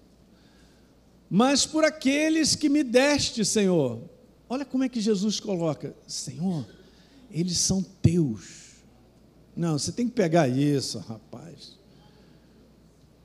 mas 1.30 1.66
por 1.66 1.84
aqueles 1.84 2.54
que 2.54 2.68
me 2.68 2.82
deste, 2.82 3.44
Senhor. 3.44 4.00
Olha 4.48 4.64
como 4.64 4.84
é 4.84 4.88
que 4.88 5.00
Jesus 5.00 5.38
coloca: 5.38 5.94
Senhor, 6.06 6.66
eles 7.30 7.58
são 7.58 7.82
teus. 8.00 8.68
Não, 9.54 9.78
você 9.78 9.92
tem 9.92 10.06
que 10.06 10.14
pegar 10.14 10.48
isso, 10.48 10.98
rapaz. 10.98 11.76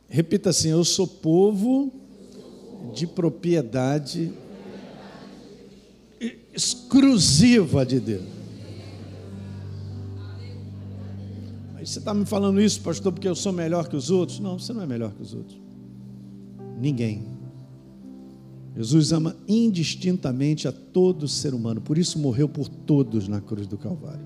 Repita 0.10 0.50
assim: 0.50 0.70
Eu 0.70 0.84
sou 0.84 1.08
povo 1.08 1.92
de 2.94 3.08
propriedade 3.08 4.34
exclusiva 6.54 7.86
de 7.86 8.00
Deus. 8.00 8.24
Aí 11.76 11.86
você 11.86 12.00
está 12.00 12.14
me 12.14 12.26
falando 12.26 12.62
isso, 12.62 12.82
pastor, 12.82 13.12
porque 13.12 13.28
eu 13.28 13.36
sou 13.36 13.52
melhor 13.52 13.88
que 13.88 13.96
os 13.96 14.10
outros? 14.10 14.40
Não, 14.40 14.60
você 14.60 14.72
não 14.74 14.82
é 14.82 14.86
melhor 14.86 15.12
que 15.14 15.22
os 15.22 15.34
outros. 15.34 15.60
Ninguém. 16.80 17.33
Jesus 18.76 19.12
ama 19.12 19.36
indistintamente 19.48 20.68
a 20.68 20.72
todo 20.72 21.28
ser 21.28 21.54
humano, 21.54 21.80
por 21.80 21.98
isso 21.98 22.18
morreu 22.18 22.50
por 22.50 22.68
todos 22.68 23.28
na 23.28 23.40
cruz 23.40 23.68
do 23.68 23.78
Calvário. 23.78 24.26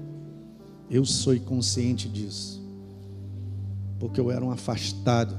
Eu 0.89 1.03
sou 1.03 1.37
consciente 1.41 2.07
disso, 2.07 2.61
porque 3.99 4.19
eu 4.19 4.31
era 4.31 4.43
um 4.43 4.51
afastado, 4.51 5.37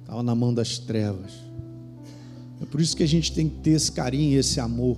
estava 0.00 0.22
na 0.22 0.34
mão 0.34 0.54
das 0.54 0.78
trevas. 0.78 1.32
É 2.62 2.64
por 2.64 2.80
isso 2.80 2.96
que 2.96 3.02
a 3.02 3.08
gente 3.08 3.32
tem 3.32 3.48
que 3.48 3.56
ter 3.56 3.70
esse 3.70 3.90
carinho, 3.90 4.38
esse 4.38 4.60
amor. 4.60 4.96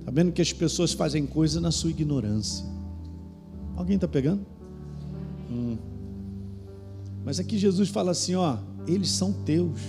Está 0.00 0.12
vendo 0.12 0.30
que 0.30 0.42
as 0.42 0.52
pessoas 0.52 0.92
fazem 0.92 1.26
coisa 1.26 1.60
na 1.60 1.70
sua 1.70 1.90
ignorância. 1.90 2.64
Alguém 3.74 3.94
está 3.94 4.06
pegando? 4.06 4.44
Hum. 5.50 5.78
Mas 7.24 7.40
aqui 7.40 7.56
Jesus 7.56 7.88
fala 7.88 8.10
assim: 8.10 8.34
ó, 8.34 8.58
eles 8.86 9.10
são 9.10 9.32
teus. 9.32 9.80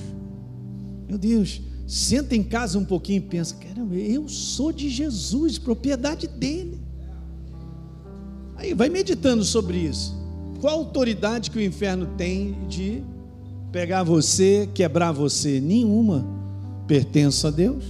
Meu 1.08 1.18
Deus, 1.18 1.62
senta 1.90 2.36
em 2.36 2.44
casa 2.44 2.78
um 2.78 2.86
pouquinho 2.86 3.18
e 3.18 3.22
pensa: 3.22 3.56
caramba, 3.56 3.96
eu 3.96 4.30
sou 4.30 4.72
de 4.72 4.90
Jesus, 4.90 5.58
propriedade 5.58 6.28
dele. 6.28 6.80
Aí 8.56 8.76
vai 8.76 8.90
meditando 8.90 9.44
sobre 9.44 9.80
isso. 9.80 10.16
Qual 10.62 10.78
autoridade 10.78 11.50
que 11.50 11.58
o 11.58 11.62
inferno 11.62 12.06
tem 12.16 12.56
de 12.68 13.02
pegar 13.72 14.04
você, 14.04 14.70
quebrar 14.72 15.12
você? 15.12 15.60
Nenhuma. 15.60 16.26
Pertence 16.86 17.48
a 17.48 17.50
Deus. 17.50 17.84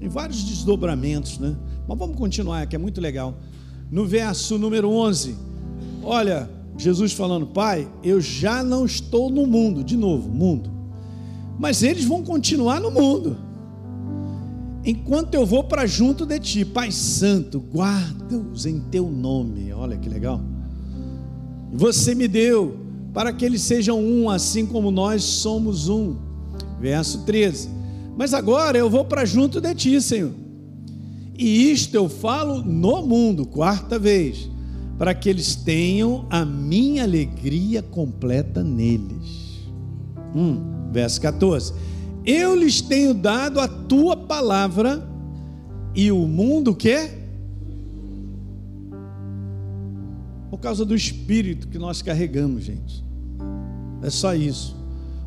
Em 0.00 0.08
vários 0.08 0.44
desdobramentos, 0.44 1.38
né? 1.38 1.56
Mas 1.88 1.98
vamos 1.98 2.16
continuar, 2.16 2.64
que 2.66 2.76
é 2.76 2.78
muito 2.78 3.00
legal. 3.00 3.36
No 3.90 4.06
verso 4.06 4.56
número 4.56 4.88
11, 4.88 5.34
olha, 6.02 6.48
Jesus 6.78 7.12
falando: 7.12 7.46
Pai, 7.46 7.90
eu 8.04 8.20
já 8.20 8.62
não 8.62 8.84
estou 8.84 9.30
no 9.30 9.46
mundo, 9.46 9.82
de 9.82 9.96
novo, 9.96 10.28
mundo, 10.28 10.79
mas 11.60 11.82
eles 11.82 12.06
vão 12.06 12.22
continuar 12.22 12.80
no 12.80 12.90
mundo. 12.90 13.36
Enquanto 14.82 15.34
eu 15.34 15.44
vou 15.44 15.62
para 15.62 15.86
junto 15.86 16.24
de 16.24 16.38
ti, 16.38 16.64
Pai 16.64 16.90
Santo, 16.90 17.60
guarda-os 17.60 18.64
em 18.64 18.80
teu 18.80 19.10
nome. 19.10 19.70
Olha 19.70 19.98
que 19.98 20.08
legal. 20.08 20.40
Você 21.70 22.14
me 22.14 22.26
deu 22.26 22.78
para 23.12 23.30
que 23.30 23.44
eles 23.44 23.60
sejam 23.60 24.02
um, 24.02 24.30
assim 24.30 24.64
como 24.64 24.90
nós 24.90 25.22
somos 25.22 25.86
um. 25.86 26.16
Verso 26.80 27.26
13. 27.26 27.68
Mas 28.16 28.32
agora 28.32 28.78
eu 28.78 28.88
vou 28.88 29.04
para 29.04 29.26
junto 29.26 29.60
de 29.60 29.74
ti, 29.74 30.00
Senhor. 30.00 30.32
E 31.38 31.70
isto 31.70 31.94
eu 31.94 32.08
falo 32.08 32.62
no 32.62 33.02
mundo, 33.06 33.44
quarta 33.44 33.98
vez, 33.98 34.48
para 34.96 35.12
que 35.12 35.28
eles 35.28 35.56
tenham 35.56 36.24
a 36.30 36.42
minha 36.42 37.02
alegria 37.02 37.82
completa 37.82 38.64
neles. 38.64 39.60
Hum, 40.34 40.79
verso 40.90 41.20
14. 41.20 41.72
Eu 42.24 42.54
lhes 42.54 42.80
tenho 42.80 43.14
dado 43.14 43.60
a 43.60 43.68
tua 43.68 44.16
palavra, 44.16 45.08
e 45.94 46.12
o 46.12 46.26
mundo 46.26 46.74
quer? 46.74 47.18
Por 50.50 50.58
causa 50.58 50.84
do 50.84 50.94
espírito 50.94 51.68
que 51.68 51.78
nós 51.78 52.02
carregamos, 52.02 52.64
gente. 52.64 53.04
É 54.02 54.10
só 54.10 54.34
isso. 54.34 54.76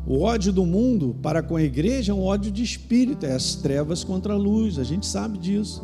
O 0.06 0.20
ódio 0.20 0.52
do 0.52 0.66
mundo 0.66 1.16
para 1.22 1.42
com 1.42 1.56
a 1.56 1.62
igreja 1.62 2.12
é 2.12 2.14
um 2.14 2.22
ódio 2.22 2.50
de 2.50 2.62
espírito, 2.62 3.24
é 3.24 3.32
as 3.32 3.54
trevas 3.54 4.04
contra 4.04 4.34
a 4.34 4.36
luz, 4.36 4.78
a 4.78 4.84
gente 4.84 5.06
sabe 5.06 5.38
disso. 5.38 5.82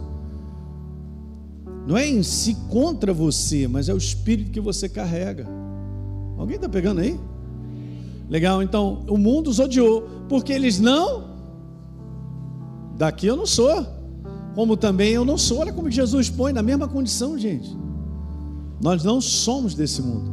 Não 1.87 1.97
é 1.97 2.07
em 2.07 2.23
si 2.23 2.55
contra 2.69 3.13
você, 3.13 3.67
mas 3.67 3.89
é 3.89 3.95
o 3.95 3.97
espírito 3.97 4.51
que 4.51 4.61
você 4.61 4.89
carrega. 4.89 5.49
Alguém 6.37 6.57
está 6.57 6.69
pegando 6.69 7.01
aí? 7.01 7.19
Legal, 8.31 8.63
então 8.63 9.03
o 9.09 9.19
mundo 9.19 9.51
os 9.51 9.59
odiou, 9.59 10.09
porque 10.29 10.53
eles 10.53 10.79
não. 10.79 11.25
Daqui 12.97 13.27
eu 13.27 13.35
não 13.35 13.45
sou, 13.45 13.85
como 14.55 14.77
também 14.77 15.11
eu 15.11 15.25
não 15.25 15.37
sou. 15.37 15.59
Olha 15.59 15.73
como 15.73 15.91
Jesus 15.91 16.31
põe 16.31 16.53
na 16.53 16.63
mesma 16.63 16.87
condição, 16.87 17.37
gente. 17.37 17.77
Nós 18.81 19.03
não 19.03 19.21
somos 19.21 19.75
desse 19.75 20.01
mundo. 20.01 20.31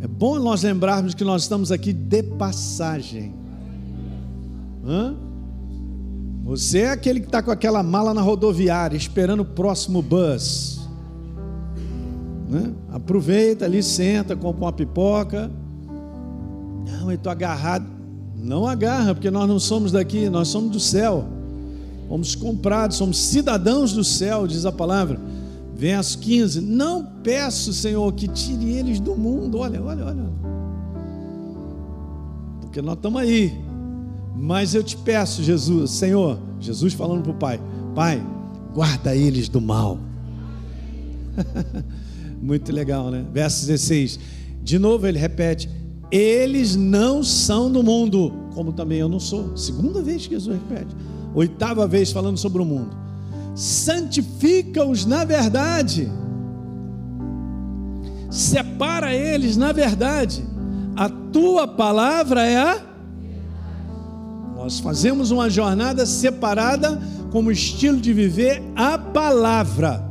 É 0.00 0.06
bom 0.06 0.38
nós 0.38 0.62
lembrarmos 0.62 1.14
que 1.14 1.24
nós 1.24 1.42
estamos 1.42 1.72
aqui 1.72 1.92
de 1.92 2.22
passagem. 2.22 3.34
Hã? 4.86 5.16
Você 6.44 6.78
é 6.80 6.90
aquele 6.90 7.18
que 7.18 7.26
está 7.26 7.42
com 7.42 7.50
aquela 7.50 7.82
mala 7.82 8.14
na 8.14 8.22
rodoviária, 8.22 8.96
esperando 8.96 9.40
o 9.40 9.44
próximo 9.44 10.00
bus. 10.00 10.80
Né? 12.48 12.72
Aproveita 12.90 13.64
ali, 13.64 13.82
senta, 13.82 14.36
compra 14.36 14.66
uma 14.66 14.72
pipoca. 14.72 15.50
Não, 16.90 17.10
eu 17.10 17.16
estou 17.16 17.30
agarrado. 17.30 17.86
Não 18.36 18.66
agarra, 18.66 19.14
porque 19.14 19.30
nós 19.30 19.48
não 19.48 19.58
somos 19.58 19.92
daqui, 19.92 20.28
nós 20.28 20.48
somos 20.48 20.70
do 20.70 20.80
céu. 20.80 21.28
Fomos 22.08 22.34
comprados, 22.34 22.96
somos 22.96 23.18
cidadãos 23.18 23.92
do 23.92 24.02
céu, 24.02 24.46
diz 24.46 24.64
a 24.64 24.72
palavra. 24.72 25.20
Verso 25.74 26.18
15: 26.18 26.60
Não 26.60 27.04
peço, 27.22 27.72
Senhor, 27.72 28.12
que 28.14 28.26
tire 28.28 28.70
eles 28.70 29.00
do 29.00 29.14
mundo. 29.14 29.58
Olha, 29.58 29.82
olha, 29.82 30.04
olha. 30.04 30.30
Porque 32.60 32.80
nós 32.80 32.96
estamos 32.96 33.20
aí 33.20 33.68
mas 34.40 34.72
eu 34.72 34.84
te 34.84 34.96
peço, 34.96 35.42
Jesus, 35.42 35.90
Senhor, 35.90 36.38
Jesus 36.60 36.94
falando 36.94 37.22
para 37.22 37.32
o 37.32 37.34
Pai: 37.34 37.60
Pai, 37.92 38.22
guarda 38.72 39.14
eles 39.14 39.48
do 39.48 39.60
mal. 39.60 39.98
Muito 42.40 42.72
legal, 42.72 43.10
né? 43.10 43.26
Verso 43.32 43.66
16. 43.66 44.20
De 44.62 44.78
novo 44.78 45.08
ele 45.08 45.18
repete: 45.18 45.68
Eles 46.10 46.74
não 46.74 47.22
são 47.22 47.70
do 47.70 47.82
mundo, 47.82 48.32
como 48.54 48.72
também 48.72 48.98
eu 48.98 49.08
não 49.08 49.20
sou. 49.20 49.56
Segunda 49.56 50.02
vez 50.02 50.26
que 50.26 50.34
Jesus 50.34 50.56
repete. 50.56 50.94
Oitava 51.34 51.86
vez 51.86 52.10
falando 52.10 52.38
sobre 52.38 52.62
o 52.62 52.64
mundo. 52.64 52.96
Santifica-os 53.54 55.04
na 55.04 55.24
verdade. 55.24 56.10
Separa 58.30 59.14
eles 59.14 59.56
na 59.56 59.72
verdade. 59.72 60.44
A 60.96 61.08
tua 61.08 61.66
palavra 61.66 62.44
é 62.44 62.56
a 62.56 62.88
nós 64.58 64.80
fazemos 64.80 65.30
uma 65.30 65.48
jornada 65.48 66.04
separada 66.04 67.00
como 67.30 67.50
estilo 67.50 68.00
de 68.00 68.12
viver 68.12 68.60
a 68.74 68.98
palavra. 68.98 70.07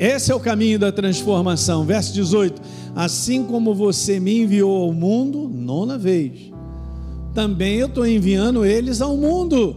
Esse 0.00 0.32
é 0.32 0.34
o 0.34 0.40
caminho 0.40 0.78
da 0.78 0.90
transformação. 0.90 1.84
Verso 1.84 2.14
18: 2.14 2.62
Assim 2.96 3.44
como 3.44 3.74
você 3.74 4.18
me 4.18 4.40
enviou 4.40 4.84
ao 4.84 4.94
mundo, 4.94 5.46
nona 5.46 5.98
vez, 5.98 6.50
também 7.34 7.76
eu 7.76 7.86
estou 7.86 8.06
enviando 8.06 8.64
eles 8.64 9.02
ao 9.02 9.14
mundo. 9.14 9.76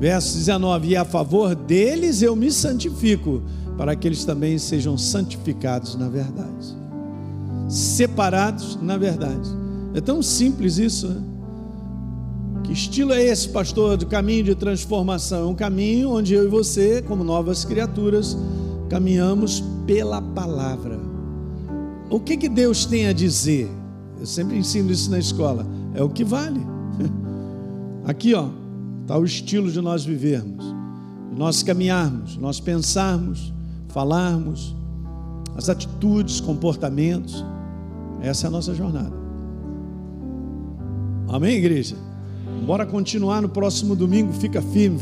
Verso 0.00 0.36
19: 0.36 0.88
E 0.88 0.96
a 0.96 1.04
favor 1.04 1.54
deles 1.54 2.22
eu 2.22 2.34
me 2.34 2.50
santifico, 2.50 3.40
para 3.78 3.94
que 3.94 4.08
eles 4.08 4.24
também 4.24 4.58
sejam 4.58 4.98
santificados 4.98 5.94
na 5.94 6.08
verdade. 6.08 6.76
Separados 7.68 8.76
na 8.82 8.98
verdade. 8.98 9.48
É 9.94 10.00
tão 10.00 10.20
simples 10.24 10.76
isso, 10.76 11.06
né? 11.06 11.22
Que 12.64 12.72
estilo 12.72 13.12
é 13.12 13.22
esse, 13.22 13.48
pastor, 13.48 13.96
do 13.96 14.06
caminho 14.06 14.42
de 14.42 14.56
transformação? 14.56 15.42
É 15.42 15.46
um 15.46 15.54
caminho 15.54 16.10
onde 16.10 16.34
eu 16.34 16.44
e 16.44 16.48
você, 16.48 17.00
como 17.00 17.22
novas 17.22 17.64
criaturas, 17.64 18.36
caminhamos 18.90 19.62
pela 19.86 20.20
palavra. 20.20 20.98
O 22.10 22.18
que, 22.18 22.36
que 22.36 22.48
Deus 22.48 22.84
tem 22.84 23.06
a 23.06 23.12
dizer? 23.12 23.70
Eu 24.18 24.26
sempre 24.26 24.58
ensino 24.58 24.90
isso 24.90 25.08
na 25.10 25.18
escola. 25.18 25.64
É 25.94 26.02
o 26.02 26.08
que 26.10 26.24
vale. 26.24 26.60
Aqui, 28.04 28.34
ó, 28.34 28.48
está 29.02 29.16
o 29.16 29.24
estilo 29.24 29.70
de 29.70 29.80
nós 29.80 30.04
vivermos, 30.04 30.64
de 31.32 31.38
nós 31.38 31.62
caminharmos, 31.62 32.36
nós 32.36 32.58
pensarmos, 32.58 33.52
falarmos, 33.88 34.74
as 35.56 35.68
atitudes, 35.68 36.40
comportamentos. 36.40 37.44
Essa 38.20 38.46
é 38.46 38.48
a 38.48 38.50
nossa 38.50 38.74
jornada. 38.74 39.14
Amém, 41.28 41.56
igreja? 41.56 41.94
Bora 42.66 42.84
continuar 42.84 43.40
no 43.40 43.48
próximo 43.48 43.94
domingo. 43.94 44.32
Fica 44.32 44.60
firme. 44.60 44.98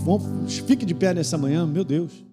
Fique 0.67 0.85
de 0.85 0.95
pé 0.95 1.15
nessa 1.15 1.39
manhã, 1.39 1.67
meu 1.67 1.85
Deus. 1.85 2.29